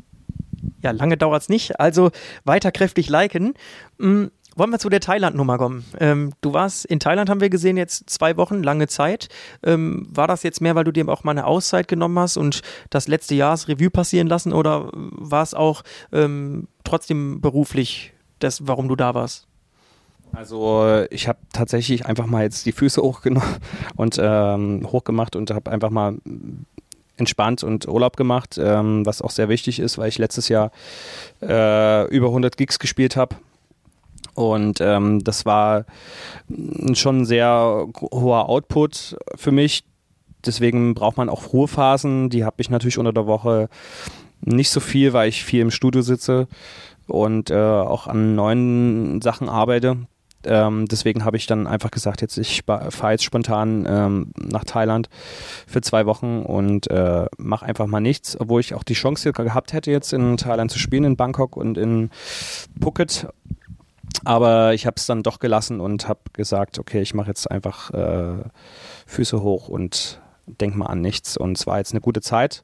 Ja, 0.82 0.92
lange 0.92 1.18
dauert 1.18 1.44
es 1.44 1.50
nicht. 1.50 1.80
Also 1.80 2.12
weiter 2.46 2.72
kräftig 2.72 3.10
liken. 3.10 3.54
Mhm. 3.98 4.32
Wollen 4.56 4.70
wir 4.70 4.80
zu 4.80 4.90
der 4.90 5.00
Thailand-Nummer 5.00 5.58
kommen? 5.58 5.84
Ähm, 6.00 6.34
du 6.42 6.54
warst 6.54 6.86
in 6.86 7.00
Thailand, 7.00 7.30
haben 7.30 7.42
wir 7.42 7.50
gesehen, 7.50 7.76
jetzt 7.76 8.10
zwei 8.10 8.38
Wochen, 8.38 8.62
lange 8.62 8.88
Zeit. 8.88 9.30
Ähm, 9.64 10.08
war 10.12 10.28
das 10.28 10.44
jetzt 10.44 10.62
mehr, 10.62 10.76
weil 10.76 10.84
du 10.84 10.92
dir 10.92 11.08
auch 11.10 11.24
mal 11.24 11.32
eine 11.32 11.46
Auszeit 11.46 11.88
genommen 11.88 12.20
hast 12.20 12.38
und 12.38 12.62
das 12.90 13.08
letzte 13.08 13.34
Jahr 13.36 13.58
Revue 13.68 13.90
passieren 13.90 14.28
lassen 14.28 14.54
oder 14.54 14.90
war 14.94 15.44
es 15.44 15.54
auch 15.54 15.84
ähm, 16.12 16.68
trotzdem 16.84 17.42
beruflich, 17.42 18.14
das, 18.40 18.68
warum 18.68 18.88
du 18.88 18.96
da 18.96 19.16
warst? 19.16 19.48
Also 20.34 21.06
ich 21.10 21.28
habe 21.28 21.40
tatsächlich 21.52 22.06
einfach 22.06 22.26
mal 22.26 22.44
jetzt 22.44 22.66
die 22.66 22.72
Füße 22.72 23.02
hochgenommen 23.04 23.58
und 23.96 24.20
ähm, 24.22 24.88
hochgemacht 24.92 25.36
und 25.36 25.50
habe 25.52 25.72
einfach 25.72 25.90
mal 25.90 26.18
entspannt 27.18 27.64
und 27.64 27.88
Urlaub 27.88 28.18
gemacht, 28.18 28.60
ähm, 28.62 29.06
was 29.06 29.22
auch 29.22 29.30
sehr 29.32 29.50
wichtig 29.50 29.80
ist, 29.80 29.98
weil 29.98 30.10
ich 30.10 30.18
letztes 30.18 30.50
Jahr 30.50 30.72
äh, 31.42 32.08
über 32.08 32.28
100 32.28 32.58
Gigs 32.58 32.80
gespielt 32.80 33.16
habe 33.16 33.36
und 34.36 34.82
ähm, 34.82 35.24
das 35.24 35.46
war 35.46 35.86
schon 36.94 37.22
ein 37.22 37.26
sehr 37.26 37.88
hoher 38.12 38.50
Output 38.50 39.18
für 39.36 39.52
mich. 39.52 39.84
Deswegen 40.46 40.94
braucht 40.94 41.18
man 41.18 41.30
auch 41.30 41.54
Ruhephasen. 41.54 42.30
Die 42.30 42.44
habe 42.44 42.58
ich 42.58 42.70
natürlich 42.70 42.98
unter 42.98 43.14
der 43.14 43.28
Woche 43.28 43.70
nicht 44.42 44.70
so 44.70 44.80
viel, 44.80 45.14
weil 45.14 45.30
ich 45.30 45.44
viel 45.44 45.62
im 45.62 45.72
Studio 45.72 46.02
sitze 46.02 46.48
und 47.08 47.50
äh, 47.50 47.56
auch 47.56 48.08
an 48.08 48.36
neuen 48.36 49.22
Sachen 49.22 49.50
arbeite. 49.50 49.98
Ähm, 50.46 50.88
deswegen 50.88 51.24
habe 51.24 51.38
ich 51.38 51.46
dann 51.46 51.68
einfach 51.68 51.92
gesagt, 51.92 52.22
jetzt 52.22 52.38
ich 52.38 52.64
fahre 52.66 53.12
jetzt 53.12 53.24
spontan 53.24 53.86
ähm, 53.88 54.34
nach 54.36 54.66
Thailand 54.66 55.10
für 55.68 55.82
zwei 55.82 56.06
Wochen 56.06 56.42
und 56.42 56.90
äh, 56.90 57.28
mache 57.38 57.66
einfach 57.66 57.88
mal 57.88 58.02
nichts, 58.02 58.38
obwohl 58.40 58.60
ich 58.60 58.74
auch 58.74 58.84
die 58.84 58.94
Chance 58.94 59.32
gehabt 59.32 59.72
hätte, 59.72 59.92
jetzt 59.92 60.12
in 60.12 60.36
Thailand 60.38 60.72
zu 60.72 60.80
spielen, 60.80 61.06
in 61.06 61.16
Bangkok 61.16 61.56
und 61.56 61.78
in 61.78 62.10
Phuket 62.82 63.28
aber 64.26 64.74
ich 64.74 64.86
habe 64.86 64.96
es 64.98 65.06
dann 65.06 65.24
doch 65.24 65.40
gelassen 65.40 65.80
und 65.80 66.08
habe 66.08 66.22
gesagt, 66.34 66.80
okay, 66.80 67.02
ich 67.02 67.14
mache 67.14 67.30
jetzt 67.30 67.50
einfach 67.50 67.92
äh, 67.92 68.44
Füße 69.06 69.42
hoch 69.42 69.68
und 69.68 70.22
denk 70.46 70.76
mal 70.76 70.88
an 70.88 71.02
nichts. 71.02 71.38
Und 71.38 71.58
es 71.58 71.68
war 71.68 71.78
jetzt 71.78 71.94
eine 71.94 72.02
gute 72.02 72.22
Zeit 72.22 72.64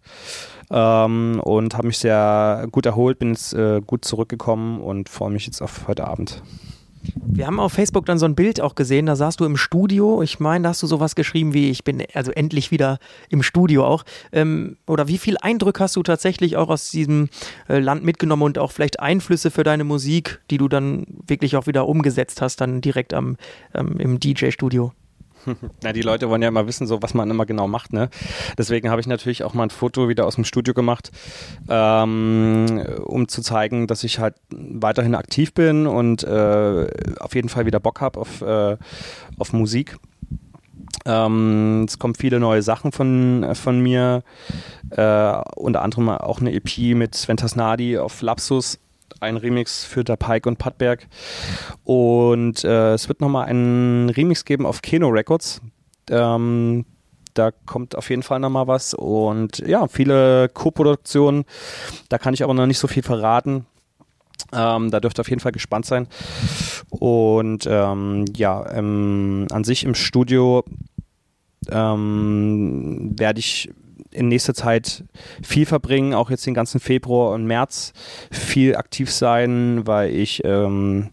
ähm, 0.70 1.40
und 1.44 1.76
habe 1.76 1.88
mich 1.88 1.98
sehr 1.98 2.68
gut 2.72 2.86
erholt, 2.86 3.20
bin 3.20 3.30
jetzt 3.30 3.54
äh, 3.54 3.82
gut 3.82 4.06
zurückgekommen 4.06 4.82
und 4.82 5.10
freue 5.10 5.32
mich 5.32 5.46
jetzt 5.46 5.62
auf 5.62 5.88
heute 5.88 6.08
Abend. 6.08 6.42
Wir 7.26 7.48
haben 7.48 7.60
auf 7.60 7.74
Facebook 7.74 8.06
dann 8.06 8.20
so 8.20 8.26
ein 8.26 8.36
Bild 8.36 8.60
auch 8.60 8.76
gesehen, 8.76 9.06
da 9.06 9.16
saßt 9.16 9.40
du 9.40 9.46
im 9.46 9.56
Studio. 9.56 10.22
Ich 10.22 10.40
meine, 10.40 10.64
da 10.64 10.70
hast 10.70 10.84
du 10.84 10.88
sowas 10.88 11.16
geschrieben 11.16 11.54
wie, 11.54 11.70
ich 11.70 11.84
bin 11.84 12.04
also 12.14 12.32
endlich 12.32 12.72
wieder 12.72 13.00
im 13.30 13.44
Studio 13.44 13.86
auch. 13.86 14.04
Ähm, 14.32 14.78
oder 14.88 15.08
wie 15.08 15.18
viel 15.18 15.38
Eindruck 15.40 15.80
hast 15.80 15.96
du 15.96 16.04
tatsächlich 16.04 16.58
auch 16.58 16.70
aus 16.70 16.92
diesem 16.92 17.30
äh, 17.68 17.80
Land 17.80 18.04
mitgenommen 18.04 18.44
und 18.44 18.58
auch 18.58 18.72
vielleicht 18.72 19.00
Einflüsse 19.00 19.52
für 19.52 19.64
deine 19.64 19.84
Musik, 19.84 20.42
die 20.50 20.58
du 20.58 20.68
dann 20.68 21.06
wirklich 21.26 21.56
auch 21.56 21.68
wieder 21.68 21.88
umgesetzt 21.88 22.42
hast, 22.42 22.62
dann 22.62 22.82
direkt 22.82 23.14
am, 23.14 23.38
ähm, 23.74 23.98
im 24.00 24.20
DJ-Studio? 24.20 24.92
Na, 25.84 25.94
die 25.94 26.02
Leute 26.02 26.30
wollen 26.30 26.42
ja 26.42 26.48
immer 26.48 26.68
wissen, 26.68 26.88
so 26.88 27.02
was 27.02 27.14
man 27.14 27.30
immer 27.30 27.46
genau 27.46 27.68
macht, 27.68 27.94
ne? 27.94 28.10
Deswegen 28.58 28.90
habe 28.90 29.02
ich 29.02 29.08
natürlich 29.08 29.44
auch 29.44 29.54
mal 29.54 29.64
ein 29.64 29.70
Foto 29.70 30.10
wieder 30.10 30.26
aus 30.26 30.36
dem 30.36 30.44
Studio 30.44 30.74
gemacht, 30.74 31.12
ähm, 31.70 32.84
um 33.04 33.28
zu 33.28 33.42
zeigen, 33.42 33.88
dass 33.88 34.04
ich 34.04 34.20
halt 34.20 34.36
weiterhin 34.52 35.16
aktiv 35.16 35.54
bin 35.54 35.88
und 35.88 36.24
äh, 36.24 36.88
auf 37.20 37.36
jeden 37.36 37.50
Fall 37.50 37.66
wieder 37.66 37.80
Bock 37.80 38.02
habe 38.02 38.20
auf, 38.20 38.42
äh, 38.42 38.78
auf 39.38 39.54
Musik. 39.54 39.98
Ähm, 41.06 41.86
es 41.88 42.00
kommen 42.00 42.16
viele 42.16 42.40
neue 42.40 42.62
Sachen 42.62 42.92
von, 42.92 43.48
von 43.54 43.80
mir, 43.80 44.24
äh, 44.92 45.34
unter 45.56 45.82
anderem 45.82 46.10
auch 46.10 46.40
eine 46.40 46.54
EP 46.54 46.96
mit 46.96 47.16
Sven 47.16 47.38
Tasnadi 47.38 47.98
auf 47.98 48.22
Lapsus 48.22 48.80
ein 49.20 49.38
Remix 49.38 49.84
für 49.84 50.04
der 50.04 50.16
Pike 50.16 50.48
und 50.48 50.58
Pattberg. 50.58 51.08
Und 51.84 52.64
äh, 52.64 52.94
es 52.94 53.08
wird 53.08 53.22
nochmal 53.22 53.46
einen 53.46 54.10
Remix 54.10 54.46
geben 54.46 54.66
auf 54.66 54.82
Keno 54.82 55.10
Records. 55.10 55.62
Ähm, 56.10 56.86
da 57.34 57.52
kommt 57.52 57.96
auf 57.96 58.10
jeden 58.10 58.24
Fall 58.24 58.40
nochmal 58.40 58.68
was. 58.68 58.94
Und 58.94 59.60
ja, 59.60 59.88
viele 59.88 60.50
Co-Produktionen. 60.50 61.46
Da 62.10 62.18
kann 62.18 62.34
ich 62.34 62.44
aber 62.44 62.54
noch 62.54 62.66
nicht 62.66 62.80
so 62.80 62.88
viel 62.88 63.04
verraten. 63.04 63.66
Ähm, 64.54 64.90
da 64.90 65.00
dürft 65.00 65.20
ihr 65.20 65.22
auf 65.22 65.30
jeden 65.30 65.42
Fall 65.42 65.52
gespannt 65.52 65.86
sein. 65.86 66.08
Und 66.90 67.68
ähm, 67.70 68.26
ja, 68.36 68.70
ähm, 68.72 69.48
an 69.52 69.64
sich 69.64 69.84
im 69.84 69.96
Studio 69.96 70.64
ähm, 71.70 73.14
werde 73.18 73.40
ich 73.40 73.70
in 74.12 74.28
nächster 74.28 74.54
Zeit 74.54 75.04
viel 75.44 75.66
verbringen, 75.66 76.14
auch 76.14 76.30
jetzt 76.30 76.46
den 76.46 76.54
ganzen 76.54 76.80
Februar 76.80 77.34
und 77.34 77.46
März 77.46 77.94
viel 78.32 78.76
aktiv 78.76 79.12
sein, 79.12 79.86
weil 79.86 80.16
ich 80.16 80.42
ähm, 80.44 81.10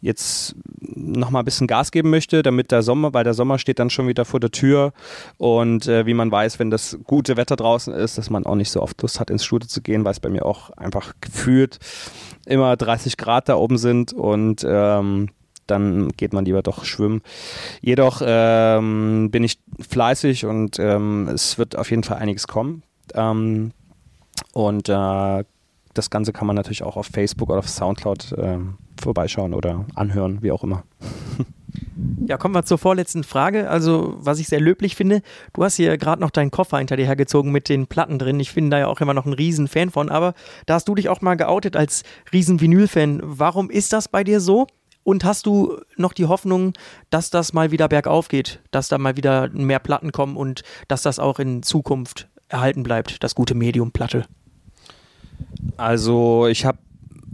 jetzt 0.00 0.54
noch 0.80 1.30
mal 1.30 1.40
ein 1.40 1.44
bisschen 1.44 1.66
Gas 1.66 1.90
geben 1.90 2.10
möchte, 2.10 2.42
damit 2.42 2.70
der 2.70 2.82
Sommer, 2.82 3.14
weil 3.14 3.24
der 3.24 3.34
Sommer 3.34 3.58
steht 3.58 3.78
dann 3.78 3.90
schon 3.90 4.06
wieder 4.06 4.24
vor 4.24 4.40
der 4.40 4.50
Tür. 4.50 4.92
Und 5.38 5.88
äh, 5.88 6.06
wie 6.06 6.14
man 6.14 6.30
weiß, 6.30 6.58
wenn 6.58 6.70
das 6.70 6.98
gute 7.04 7.36
Wetter 7.36 7.56
draußen 7.56 7.92
ist, 7.92 8.18
dass 8.18 8.30
man 8.30 8.46
auch 8.46 8.54
nicht 8.54 8.70
so 8.70 8.80
oft 8.80 9.00
Lust 9.02 9.18
hat 9.18 9.30
ins 9.30 9.44
Studio 9.44 9.66
zu 9.66 9.82
gehen, 9.82 10.04
weil 10.04 10.12
es 10.12 10.20
bei 10.20 10.28
mir 10.28 10.46
auch 10.46 10.70
einfach 10.70 11.14
gefühlt 11.20 11.78
immer 12.46 12.76
30 12.76 13.16
Grad 13.16 13.48
da 13.48 13.56
oben 13.56 13.78
sind. 13.78 14.12
Und 14.12 14.64
ähm, 14.68 15.30
dann 15.70 16.08
geht 16.16 16.32
man 16.32 16.44
lieber 16.44 16.62
doch 16.62 16.84
schwimmen. 16.84 17.22
Jedoch 17.80 18.22
ähm, 18.24 19.30
bin 19.30 19.44
ich 19.44 19.58
fleißig 19.88 20.46
und 20.46 20.78
ähm, 20.78 21.28
es 21.28 21.58
wird 21.58 21.76
auf 21.76 21.90
jeden 21.90 22.04
Fall 22.04 22.18
einiges 22.18 22.46
kommen. 22.48 22.82
Ähm, 23.14 23.72
und 24.52 24.88
äh, 24.88 25.44
das 25.94 26.10
Ganze 26.10 26.32
kann 26.32 26.46
man 26.46 26.56
natürlich 26.56 26.82
auch 26.82 26.96
auf 26.96 27.06
Facebook 27.06 27.50
oder 27.50 27.58
auf 27.58 27.68
Soundcloud 27.68 28.32
äh, 28.32 28.58
vorbeischauen 29.00 29.54
oder 29.54 29.84
anhören, 29.94 30.42
wie 30.42 30.52
auch 30.52 30.62
immer. 30.62 30.84
Ja, 32.26 32.36
kommen 32.36 32.54
wir 32.54 32.64
zur 32.64 32.78
vorletzten 32.78 33.24
Frage. 33.24 33.68
Also, 33.68 34.14
was 34.18 34.38
ich 34.38 34.48
sehr 34.48 34.60
löblich 34.60 34.94
finde, 34.94 35.22
du 35.52 35.64
hast 35.64 35.76
hier 35.76 35.96
gerade 35.98 36.20
noch 36.20 36.30
deinen 36.30 36.50
Koffer 36.50 36.78
hinter 36.78 36.96
dir 36.96 37.06
hergezogen 37.06 37.52
mit 37.52 37.68
den 37.68 37.86
Platten 37.86 38.18
drin. 38.18 38.40
Ich 38.40 38.54
bin 38.54 38.70
da 38.70 38.78
ja 38.78 38.86
auch 38.86 39.00
immer 39.00 39.14
noch 39.14 39.26
ein 39.26 39.32
Riesen-Fan 39.32 39.90
von, 39.90 40.08
aber 40.08 40.34
da 40.66 40.74
hast 40.74 40.88
du 40.88 40.94
dich 40.94 41.08
auch 41.08 41.20
mal 41.20 41.36
geoutet 41.36 41.76
als 41.76 42.04
Riesen-Vinyl-Fan. 42.32 43.20
Warum 43.22 43.70
ist 43.70 43.92
das 43.92 44.08
bei 44.08 44.24
dir 44.24 44.40
so? 44.40 44.66
Und 45.08 45.24
hast 45.24 45.46
du 45.46 45.78
noch 45.96 46.12
die 46.12 46.26
Hoffnung, 46.26 46.74
dass 47.08 47.30
das 47.30 47.54
mal 47.54 47.70
wieder 47.70 47.88
bergauf 47.88 48.28
geht, 48.28 48.60
dass 48.72 48.88
da 48.88 48.98
mal 48.98 49.16
wieder 49.16 49.48
mehr 49.54 49.78
Platten 49.78 50.12
kommen 50.12 50.36
und 50.36 50.64
dass 50.86 51.00
das 51.00 51.18
auch 51.18 51.38
in 51.38 51.62
Zukunft 51.62 52.28
erhalten 52.50 52.82
bleibt, 52.82 53.24
das 53.24 53.34
gute 53.34 53.54
Medium 53.54 53.90
Platte? 53.90 54.26
Also 55.78 56.46
ich 56.46 56.66
habe 56.66 56.76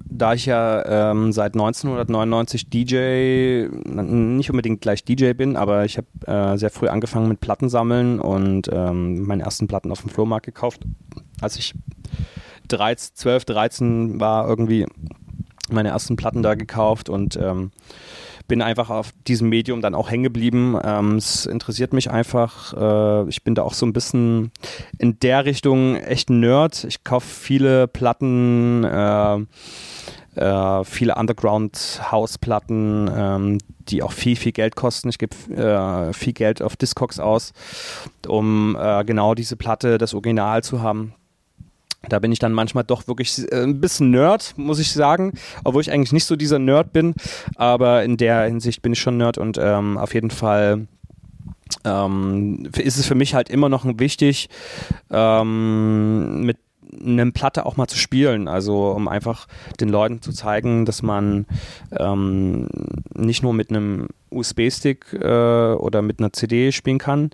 da 0.08 0.34
ich 0.34 0.46
ja 0.46 1.10
ähm, 1.10 1.32
seit 1.32 1.54
1999 1.54 2.70
DJ, 2.70 3.66
nicht 3.66 4.50
unbedingt 4.50 4.80
gleich 4.80 5.02
DJ 5.04 5.32
bin, 5.32 5.56
aber 5.56 5.84
ich 5.84 5.98
habe 5.98 6.06
äh, 6.28 6.56
sehr 6.56 6.70
früh 6.70 6.87
angefangen 6.87 7.26
mit 7.26 7.40
Plattensammeln 7.40 8.20
und 8.20 8.70
ähm, 8.72 9.26
meine 9.26 9.42
ersten 9.42 9.66
Platten 9.66 9.90
auf 9.90 10.00
dem 10.02 10.10
Flohmarkt 10.10 10.46
gekauft. 10.46 10.82
Als 11.40 11.56
ich 11.56 11.74
13, 12.68 13.16
12, 13.16 13.44
13 13.46 14.20
war, 14.20 14.48
irgendwie 14.48 14.87
meine 15.72 15.90
ersten 15.90 16.16
Platten 16.16 16.42
da 16.42 16.55
gekauft 16.55 17.09
und 17.09 17.37
ähm, 17.37 17.70
bin 18.46 18.61
einfach 18.61 18.90
auf 18.90 19.12
diesem 19.27 19.48
Medium 19.48 19.81
dann 19.81 19.94
auch 19.94 20.11
hängen 20.11 20.24
geblieben. 20.24 20.79
Ähm, 20.83 21.16
es 21.16 21.46
interessiert 21.46 21.92
mich 21.92 22.11
einfach. 22.11 22.74
Äh, 22.74 23.29
ich 23.29 23.42
bin 23.42 23.55
da 23.55 23.62
auch 23.62 23.74
so 23.74 23.87
ein 23.87 23.92
bisschen 23.92 24.50
in 24.98 25.18
der 25.20 25.44
Richtung 25.44 25.96
echt 25.96 26.29
ein 26.31 26.40
Nerd. 26.40 26.85
Ich 26.85 27.05
kaufe 27.05 27.27
viele 27.27 27.88
Platten, 27.88 28.85
äh, 28.85 29.38
äh, 30.35 30.85
viele 30.85 31.14
Underground-House-Platten, 31.14 33.11
ähm, 33.14 33.59
die 33.88 34.03
auch 34.03 34.12
viel, 34.12 34.37
viel 34.37 34.53
Geld 34.53 34.77
kosten. 34.77 35.09
Ich 35.09 35.18
gebe 35.18 35.35
äh, 35.55 36.12
viel 36.12 36.35
Geld 36.35 36.61
auf 36.61 36.77
Discogs 36.77 37.18
aus, 37.18 37.53
um 38.27 38.77
äh, 38.79 39.05
genau 39.05 39.35
diese 39.35 39.57
Platte, 39.57 39.96
das 39.96 40.12
Original 40.12 40.62
zu 40.62 40.83
haben. 40.83 41.14
Da 42.08 42.18
bin 42.18 42.32
ich 42.32 42.38
dann 42.38 42.52
manchmal 42.52 42.84
doch 42.84 43.06
wirklich 43.08 43.50
äh, 43.50 43.62
ein 43.62 43.80
bisschen 43.80 44.10
Nerd, 44.10 44.54
muss 44.56 44.78
ich 44.78 44.92
sagen, 44.92 45.32
obwohl 45.64 45.82
ich 45.82 45.90
eigentlich 45.90 46.12
nicht 46.12 46.24
so 46.24 46.36
dieser 46.36 46.58
Nerd 46.58 46.92
bin. 46.92 47.14
Aber 47.56 48.04
in 48.04 48.16
der 48.16 48.44
Hinsicht 48.44 48.82
bin 48.82 48.92
ich 48.92 49.00
schon 49.00 49.16
Nerd 49.16 49.38
und 49.38 49.58
ähm, 49.60 49.98
auf 49.98 50.14
jeden 50.14 50.30
Fall 50.30 50.86
ähm, 51.84 52.68
ist 52.76 52.98
es 52.98 53.06
für 53.06 53.14
mich 53.14 53.34
halt 53.34 53.50
immer 53.50 53.68
noch 53.68 53.84
wichtig, 53.98 54.48
ähm, 55.10 56.42
mit 56.42 56.58
einem 57.04 57.32
Platte 57.32 57.66
auch 57.66 57.76
mal 57.76 57.88
zu 57.88 57.98
spielen. 57.98 58.48
Also 58.48 58.90
um 58.90 59.08
einfach 59.08 59.46
den 59.80 59.88
Leuten 59.88 60.22
zu 60.22 60.32
zeigen, 60.32 60.84
dass 60.84 61.02
man 61.02 61.46
ähm, 61.92 62.68
nicht 63.14 63.42
nur 63.42 63.52
mit 63.52 63.70
einem 63.70 64.08
USB-Stick 64.30 65.12
äh, 65.12 65.74
oder 65.74 66.02
mit 66.02 66.20
einer 66.20 66.32
CD 66.32 66.72
spielen 66.72 66.98
kann, 66.98 67.30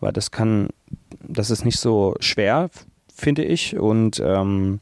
weil 0.00 0.12
das 0.12 0.30
kann, 0.30 0.68
das 1.20 1.50
ist 1.50 1.64
nicht 1.64 1.78
so 1.78 2.14
schwer 2.20 2.70
finde 3.14 3.44
ich. 3.44 3.76
Und 3.76 4.20
ähm, 4.24 4.80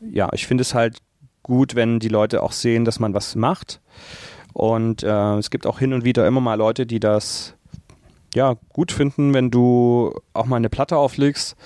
ja, 0.00 0.28
ich 0.32 0.46
finde 0.46 0.62
es 0.62 0.74
halt 0.74 0.98
gut, 1.42 1.74
wenn 1.74 2.00
die 2.00 2.08
Leute 2.08 2.42
auch 2.42 2.52
sehen, 2.52 2.84
dass 2.84 2.98
man 2.98 3.14
was 3.14 3.36
macht. 3.36 3.80
Und 4.52 5.02
äh, 5.02 5.36
es 5.36 5.50
gibt 5.50 5.66
auch 5.66 5.78
hin 5.78 5.92
und 5.92 6.04
wieder 6.04 6.26
immer 6.26 6.40
mal 6.40 6.54
Leute, 6.54 6.86
die 6.86 7.00
das 7.00 7.54
ja 8.34 8.56
gut 8.70 8.92
finden, 8.92 9.32
wenn 9.32 9.50
du 9.50 10.14
auch 10.32 10.46
mal 10.46 10.56
eine 10.56 10.70
Platte 10.70 10.96
auflegst. 10.96 11.56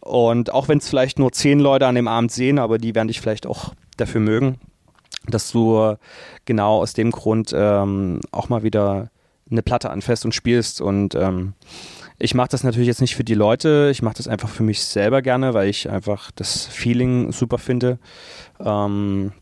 Und 0.00 0.52
auch 0.52 0.68
wenn 0.68 0.78
es 0.78 0.88
vielleicht 0.88 1.18
nur 1.18 1.32
zehn 1.32 1.58
Leute 1.58 1.86
an 1.86 1.94
dem 1.94 2.08
Abend 2.08 2.30
sehen, 2.30 2.58
aber 2.58 2.78
die 2.78 2.94
werden 2.94 3.08
dich 3.08 3.20
vielleicht 3.20 3.46
auch 3.46 3.72
dafür 3.96 4.20
mögen, 4.20 4.58
dass 5.26 5.50
du 5.50 5.96
genau 6.44 6.82
aus 6.82 6.92
dem 6.92 7.10
Grund 7.10 7.54
ähm, 7.56 8.20
auch 8.30 8.50
mal 8.50 8.62
wieder 8.62 9.10
eine 9.50 9.62
Platte 9.62 9.90
anfährst 9.90 10.24
und 10.24 10.34
spielst. 10.34 10.80
Und 10.80 11.14
ähm, 11.14 11.54
ich 12.18 12.34
mache 12.34 12.48
das 12.48 12.64
natürlich 12.64 12.86
jetzt 12.86 13.00
nicht 13.00 13.16
für 13.16 13.24
die 13.24 13.34
Leute, 13.34 13.88
ich 13.90 14.02
mache 14.02 14.16
das 14.16 14.28
einfach 14.28 14.48
für 14.48 14.62
mich 14.62 14.84
selber 14.84 15.22
gerne, 15.22 15.54
weil 15.54 15.68
ich 15.68 15.90
einfach 15.90 16.30
das 16.30 16.66
Feeling 16.66 17.32
super 17.32 17.58
finde. 17.58 17.98
Ähm, 18.60 19.32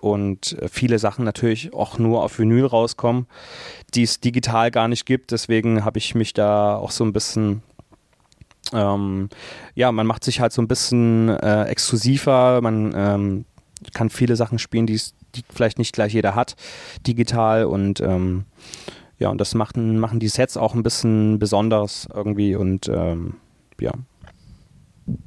und 0.00 0.56
viele 0.70 0.98
Sachen 0.98 1.24
natürlich 1.24 1.74
auch 1.74 1.98
nur 1.98 2.24
auf 2.24 2.38
Vinyl 2.38 2.66
rauskommen, 2.66 3.26
die 3.94 4.02
es 4.02 4.20
digital 4.20 4.70
gar 4.70 4.88
nicht 4.88 5.06
gibt. 5.06 5.30
Deswegen 5.30 5.84
habe 5.84 5.98
ich 5.98 6.14
mich 6.14 6.32
da 6.32 6.76
auch 6.76 6.90
so 6.90 7.04
ein 7.04 7.12
bisschen 7.12 7.62
ähm, 8.72 9.28
ja, 9.74 9.92
man 9.92 10.06
macht 10.06 10.24
sich 10.24 10.40
halt 10.40 10.52
so 10.52 10.62
ein 10.62 10.68
bisschen 10.68 11.28
äh, 11.28 11.64
exklusiver, 11.64 12.60
man 12.62 12.92
ähm, 12.94 13.44
kann 13.92 14.10
viele 14.10 14.36
Sachen 14.36 14.58
spielen, 14.58 14.86
die 14.86 15.00
vielleicht 15.52 15.78
nicht 15.78 15.94
gleich 15.94 16.12
jeder 16.12 16.34
hat, 16.34 16.56
digital 17.06 17.64
und 17.64 18.00
ähm, 18.00 18.44
ja, 19.22 19.30
und 19.30 19.40
das 19.40 19.54
machen, 19.54 19.98
machen 19.98 20.18
die 20.18 20.28
Sets 20.28 20.56
auch 20.56 20.74
ein 20.74 20.82
bisschen 20.82 21.38
besonders 21.38 22.08
irgendwie 22.12 22.56
und 22.56 22.88
ähm, 22.88 23.34
ja. 23.80 23.92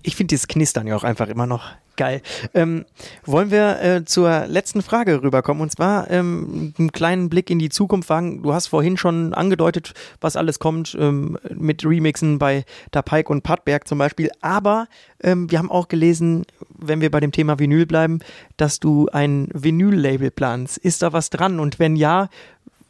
Ich 0.04 0.16
finde 0.16 0.30
dieses 0.30 0.48
Knistern 0.48 0.88
ja 0.88 0.96
auch 0.96 1.04
einfach 1.04 1.28
immer 1.28 1.48
noch 1.48 1.64
geil. 1.96 2.22
Ähm, 2.54 2.86
wollen 3.26 3.52
wir 3.52 3.82
äh, 3.82 4.06
zur 4.06 4.48
letzten 4.48 4.82
Frage 4.82 5.22
rüberkommen 5.22 5.62
und 5.62 5.72
zwar 5.72 6.10
ähm, 6.12 6.74
einen 6.78 6.92
kleinen 6.92 7.30
Blick 7.30 7.50
in 7.50 7.60
die 7.60 7.70
Zukunft 7.70 8.10
wagen. 8.10 8.44
Du 8.44 8.54
hast 8.54 8.68
vorhin 8.68 8.98
schon 8.98 9.34
angedeutet, 9.34 9.94
was 10.22 10.36
alles 10.36 10.60
kommt 10.60 10.96
ähm, 11.00 11.38
mit 11.54 11.86
Remixen 11.86 12.38
bei 12.38 12.66
Da 12.92 13.02
Pike 13.02 13.32
und 13.32 13.44
Padberg 13.44 13.88
zum 13.88 13.98
Beispiel. 13.98 14.30
Aber 14.42 14.88
ähm, 15.24 15.50
wir 15.50 15.60
haben 15.60 15.72
auch 15.72 15.88
gelesen, 15.88 16.46
wenn 16.70 17.02
wir 17.02 17.12
bei 17.12 17.20
dem 17.20 17.32
Thema 17.32 17.60
Vinyl 17.60 17.86
bleiben, 17.86 18.20
dass 18.58 18.80
du 18.80 19.08
ein 19.12 19.50
Vinyl-Label 19.54 20.32
planst. 20.32 20.78
Ist 20.78 21.02
da 21.02 21.14
was 21.14 21.30
dran? 21.30 21.60
Und 21.60 21.80
wenn 21.80 21.96
ja, 21.96 22.30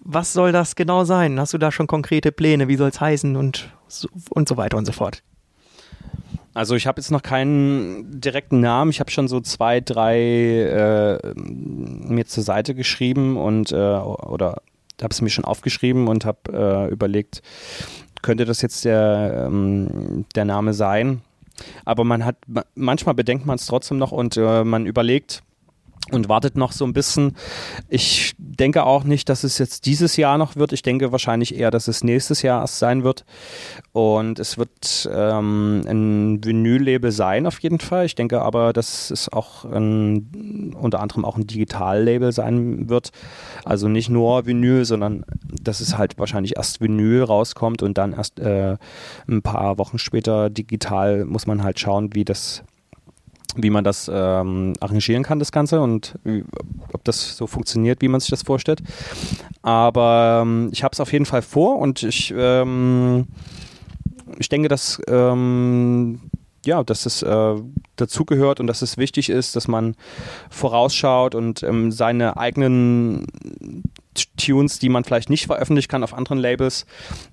was 0.06 0.34
soll 0.34 0.52
das 0.52 0.76
genau 0.76 1.04
sein? 1.04 1.40
Hast 1.40 1.54
du 1.54 1.58
da 1.58 1.72
schon 1.72 1.88
konkrete 1.88 2.32
Pläne? 2.32 2.68
Wie 2.68 2.76
soll 2.76 2.90
es 2.90 3.02
heißen 3.02 3.36
und 3.36 3.72
so, 3.88 4.08
und 4.30 4.48
so 4.48 4.56
weiter 4.56 4.78
und 4.78 4.86
so 4.86 4.92
fort? 4.92 5.24
Also 6.54 6.76
ich 6.76 6.88
habe 6.88 7.02
jetzt 7.02 7.12
noch 7.12 7.24
keinen 7.24 8.22
direkten 8.22 8.62
Namen. 8.62 8.92
Ich 8.92 9.02
habe 9.02 9.12
schon 9.12 9.28
so 9.28 9.42
zwei, 9.42 9.82
drei 9.82 10.18
äh, 10.18 11.34
mir 11.36 12.26
zur 12.26 12.44
Seite 12.44 12.76
geschrieben 12.76 13.36
und 13.36 13.72
äh, 13.72 13.76
oder 13.76 14.62
habe 15.02 15.12
es 15.12 15.22
mir 15.22 15.30
schon 15.30 15.44
aufgeschrieben 15.44 16.08
und 16.08 16.24
habe 16.24 16.88
äh, 16.88 16.94
überlegt, 16.94 17.42
könnte 18.22 18.46
das 18.46 18.62
jetzt 18.62 18.86
der, 18.86 19.48
ähm, 19.48 20.26
der 20.36 20.46
Name 20.46 20.74
sein? 20.74 21.22
Aber 21.84 22.04
man 22.04 22.24
hat 22.24 22.38
manchmal 22.76 23.16
bedenkt 23.16 23.46
man 23.46 23.56
es 23.56 23.66
trotzdem 23.66 23.98
noch 23.98 24.12
und 24.12 24.38
äh, 24.38 24.64
man 24.64 24.86
überlegt, 24.86 25.44
und 26.12 26.30
wartet 26.30 26.56
noch 26.56 26.72
so 26.72 26.86
ein 26.86 26.94
bisschen. 26.94 27.36
Ich 27.90 28.36
denke 28.38 28.86
auch 28.86 29.04
nicht, 29.04 29.28
dass 29.28 29.44
es 29.44 29.58
jetzt 29.58 29.88
dieses 29.88 30.18
Jahr 30.18 30.38
noch 30.38 30.56
wird. 30.56 30.72
Ich 30.72 30.84
denke 30.84 31.12
wahrscheinlich 31.12 31.56
eher, 31.58 31.72
dass 31.72 31.88
es 31.88 32.04
nächstes 32.04 32.44
Jahr 32.44 32.62
erst 32.62 32.78
sein 32.78 33.04
wird. 33.04 33.26
Und 33.92 34.38
es 34.38 34.58
wird 34.58 35.10
ähm, 35.12 35.82
ein 35.88 36.46
Vinyl-Label 36.46 37.12
sein 37.12 37.48
auf 37.48 37.60
jeden 37.60 37.80
Fall. 37.80 38.06
Ich 38.06 38.14
denke 38.14 38.42
aber, 38.42 38.72
dass 38.72 39.10
es 39.10 39.30
auch 39.30 39.66
ein, 39.66 40.76
unter 40.80 41.00
anderem 41.00 41.26
auch 41.26 41.38
ein 41.38 41.48
Digital-Label 41.48 42.32
sein 42.32 42.88
wird. 42.88 43.12
Also 43.64 43.88
nicht 43.88 44.10
nur 44.10 44.46
Vinyl, 44.46 44.86
sondern 44.86 45.26
dass 45.62 45.80
es 45.80 45.98
halt 45.98 46.20
wahrscheinlich 46.20 46.58
erst 46.58 46.82
Vinyl 46.82 47.24
rauskommt 47.24 47.82
und 47.82 47.98
dann 47.98 48.14
erst 48.14 48.40
äh, 48.40 48.78
ein 49.28 49.42
paar 49.42 49.80
Wochen 49.80 49.98
später 49.98 50.52
digital 50.52 51.26
muss 51.26 51.48
man 51.48 51.64
halt 51.64 51.80
schauen, 51.80 52.14
wie 52.14 52.26
das 52.26 52.64
wie 53.56 53.70
man 53.70 53.84
das 53.84 54.10
ähm, 54.14 54.74
arrangieren 54.80 55.24
kann, 55.24 55.40
das 55.40 55.52
Ganze 55.52 55.82
und 55.82 56.16
wie, 56.24 56.44
ob 56.94 57.04
das 57.04 57.38
so 57.38 57.48
funktioniert, 57.48 58.02
wie 58.02 58.08
man 58.08 58.20
sich 58.20 58.30
das 58.30 58.44
vorstellt. 58.44 58.82
Aber 59.62 60.42
ähm, 60.44 60.70
ich 60.72 60.84
habe 60.84 60.94
es 60.94 61.00
auf 61.00 61.12
jeden 61.12 61.26
Fall 61.26 61.42
vor 61.42 61.80
und 61.80 62.04
ich, 62.04 62.34
ähm, 62.36 63.28
ich 64.38 64.50
denke, 64.50 64.68
dass, 64.68 65.02
ähm, 65.08 66.20
ja, 66.66 66.84
dass 66.84 67.06
es 67.06 67.22
äh, 67.22 67.56
dazugehört 67.96 68.60
und 68.60 68.68
dass 68.68 68.82
es 68.82 68.98
wichtig 68.98 69.30
ist, 69.30 69.56
dass 69.56 69.68
man 69.68 69.96
vorausschaut 70.50 71.36
und 71.36 71.64
ähm, 71.64 71.92
seine 71.92 72.38
eigenen 72.38 73.28
Tunes, 74.38 74.80
die 74.80 74.90
man 74.90 75.04
vielleicht 75.04 75.30
nicht 75.30 75.46
veröffentlichen 75.46 75.90
kann 75.90 76.04
auf 76.04 76.14
anderen 76.14 76.40
Labels, 76.40 76.86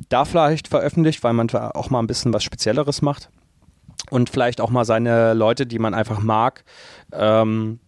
da 0.09 0.25
vielleicht 0.25 0.69
veröffentlicht, 0.69 1.23
weil 1.23 1.33
man 1.33 1.49
auch 1.51 1.91
mal 1.91 2.01
ein 2.01 2.07
bisschen 2.07 2.33
was 2.33 2.43
Spezielleres 2.45 3.03
macht 3.03 3.31
und 4.11 4.31
vielleicht 4.31 4.61
auch 4.61 4.71
mal 4.71 4.85
seine 4.85 5.35
Leute, 5.35 5.67
die 5.67 5.79
man 5.79 5.95
einfach 5.95 6.21
mag 6.21 6.65
ähm, 7.13 7.79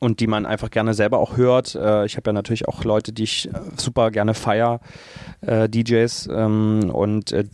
und 0.00 0.20
die 0.20 0.26
man 0.26 0.46
einfach 0.46 0.70
gerne 0.70 0.94
selber 0.94 1.18
auch 1.18 1.36
hört. 1.36 1.74
Äh, 1.74 2.06
ich 2.06 2.16
habe 2.16 2.30
ja 2.30 2.32
natürlich 2.32 2.68
auch 2.68 2.84
Leute, 2.84 3.12
die 3.12 3.24
ich 3.24 3.48
äh, 3.48 3.52
super 3.76 4.10
gerne 4.10 4.34
feier, 4.34 4.80
äh, 5.42 5.68
DJs 5.68 6.28
ähm, 6.32 6.90
und 6.92 7.32
äh, 7.32 7.44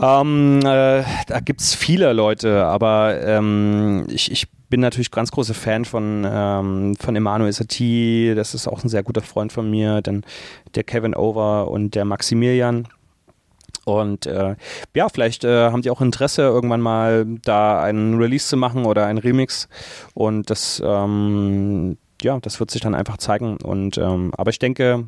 ähm, 0.00 0.58
äh, 0.64 1.04
da 1.26 1.40
gibt 1.40 1.60
es 1.60 1.74
viele 1.74 2.12
Leute, 2.12 2.64
aber 2.64 3.20
ähm, 3.22 4.06
ich, 4.08 4.30
ich 4.32 4.48
bin 4.68 4.80
natürlich 4.80 5.12
ganz 5.12 5.30
großer 5.30 5.54
Fan 5.54 5.84
von, 5.84 6.26
ähm, 6.28 6.96
von 6.96 7.14
Emanuel 7.14 7.52
Satie, 7.52 8.34
das 8.34 8.54
ist 8.54 8.66
auch 8.66 8.82
ein 8.82 8.88
sehr 8.88 9.04
guter 9.04 9.20
Freund 9.20 9.52
von 9.52 9.70
mir, 9.70 10.02
dann 10.02 10.24
der 10.74 10.82
Kevin 10.82 11.14
Over 11.14 11.70
und 11.70 11.94
der 11.94 12.04
Maximilian. 12.04 12.88
Und 13.84 14.26
äh, 14.26 14.56
ja, 14.94 15.08
vielleicht 15.08 15.44
äh, 15.44 15.70
haben 15.70 15.82
die 15.82 15.90
auch 15.90 16.00
Interesse, 16.00 16.42
irgendwann 16.42 16.80
mal 16.80 17.26
da 17.42 17.82
einen 17.82 18.18
Release 18.18 18.48
zu 18.48 18.56
machen 18.56 18.86
oder 18.86 19.06
einen 19.06 19.18
Remix. 19.18 19.68
Und 20.14 20.50
das, 20.50 20.82
ähm, 20.84 21.98
ja, 22.22 22.38
das 22.40 22.60
wird 22.60 22.70
sich 22.70 22.80
dann 22.80 22.94
einfach 22.94 23.18
zeigen. 23.18 23.56
Und 23.58 23.98
ähm, 23.98 24.32
aber 24.36 24.50
ich 24.50 24.58
denke, 24.58 25.06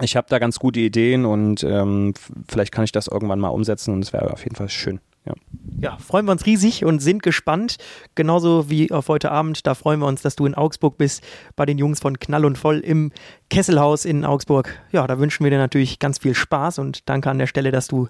ich 0.00 0.16
habe 0.16 0.26
da 0.28 0.38
ganz 0.38 0.58
gute 0.58 0.80
Ideen 0.80 1.24
und 1.24 1.62
ähm, 1.62 2.14
vielleicht 2.48 2.72
kann 2.72 2.84
ich 2.84 2.92
das 2.92 3.06
irgendwann 3.06 3.38
mal 3.38 3.48
umsetzen 3.48 3.94
und 3.94 4.02
es 4.02 4.12
wäre 4.12 4.32
auf 4.32 4.42
jeden 4.42 4.56
Fall 4.56 4.68
schön. 4.68 5.00
Ja. 5.26 5.32
ja, 5.80 5.96
freuen 5.96 6.26
wir 6.26 6.32
uns 6.32 6.44
riesig 6.44 6.84
und 6.84 7.00
sind 7.00 7.22
gespannt. 7.22 7.78
Genauso 8.14 8.68
wie 8.68 8.92
auf 8.92 9.08
heute 9.08 9.30
Abend. 9.30 9.66
Da 9.66 9.74
freuen 9.74 10.00
wir 10.00 10.06
uns, 10.06 10.22
dass 10.22 10.36
du 10.36 10.44
in 10.44 10.54
Augsburg 10.54 10.98
bist, 10.98 11.22
bei 11.56 11.64
den 11.64 11.78
Jungs 11.78 12.00
von 12.00 12.18
Knall 12.18 12.44
und 12.44 12.58
Voll 12.58 12.80
im 12.80 13.10
Kesselhaus 13.48 14.04
in 14.04 14.24
Augsburg. 14.24 14.78
Ja, 14.92 15.06
da 15.06 15.18
wünschen 15.18 15.44
wir 15.44 15.50
dir 15.50 15.58
natürlich 15.58 15.98
ganz 15.98 16.18
viel 16.18 16.34
Spaß 16.34 16.78
und 16.78 17.08
danke 17.08 17.30
an 17.30 17.38
der 17.38 17.46
Stelle, 17.46 17.70
dass 17.70 17.88
du 17.88 18.08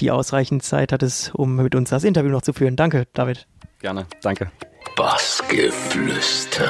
die 0.00 0.10
ausreichend 0.10 0.62
Zeit 0.62 0.92
hattest, 0.92 1.34
um 1.34 1.56
mit 1.56 1.74
uns 1.74 1.90
das 1.90 2.04
Interview 2.04 2.30
noch 2.30 2.42
zu 2.42 2.52
führen. 2.52 2.76
Danke, 2.76 3.06
David. 3.14 3.46
Gerne, 3.80 4.06
danke. 4.22 4.50
Bassgeflüster. 4.96 6.68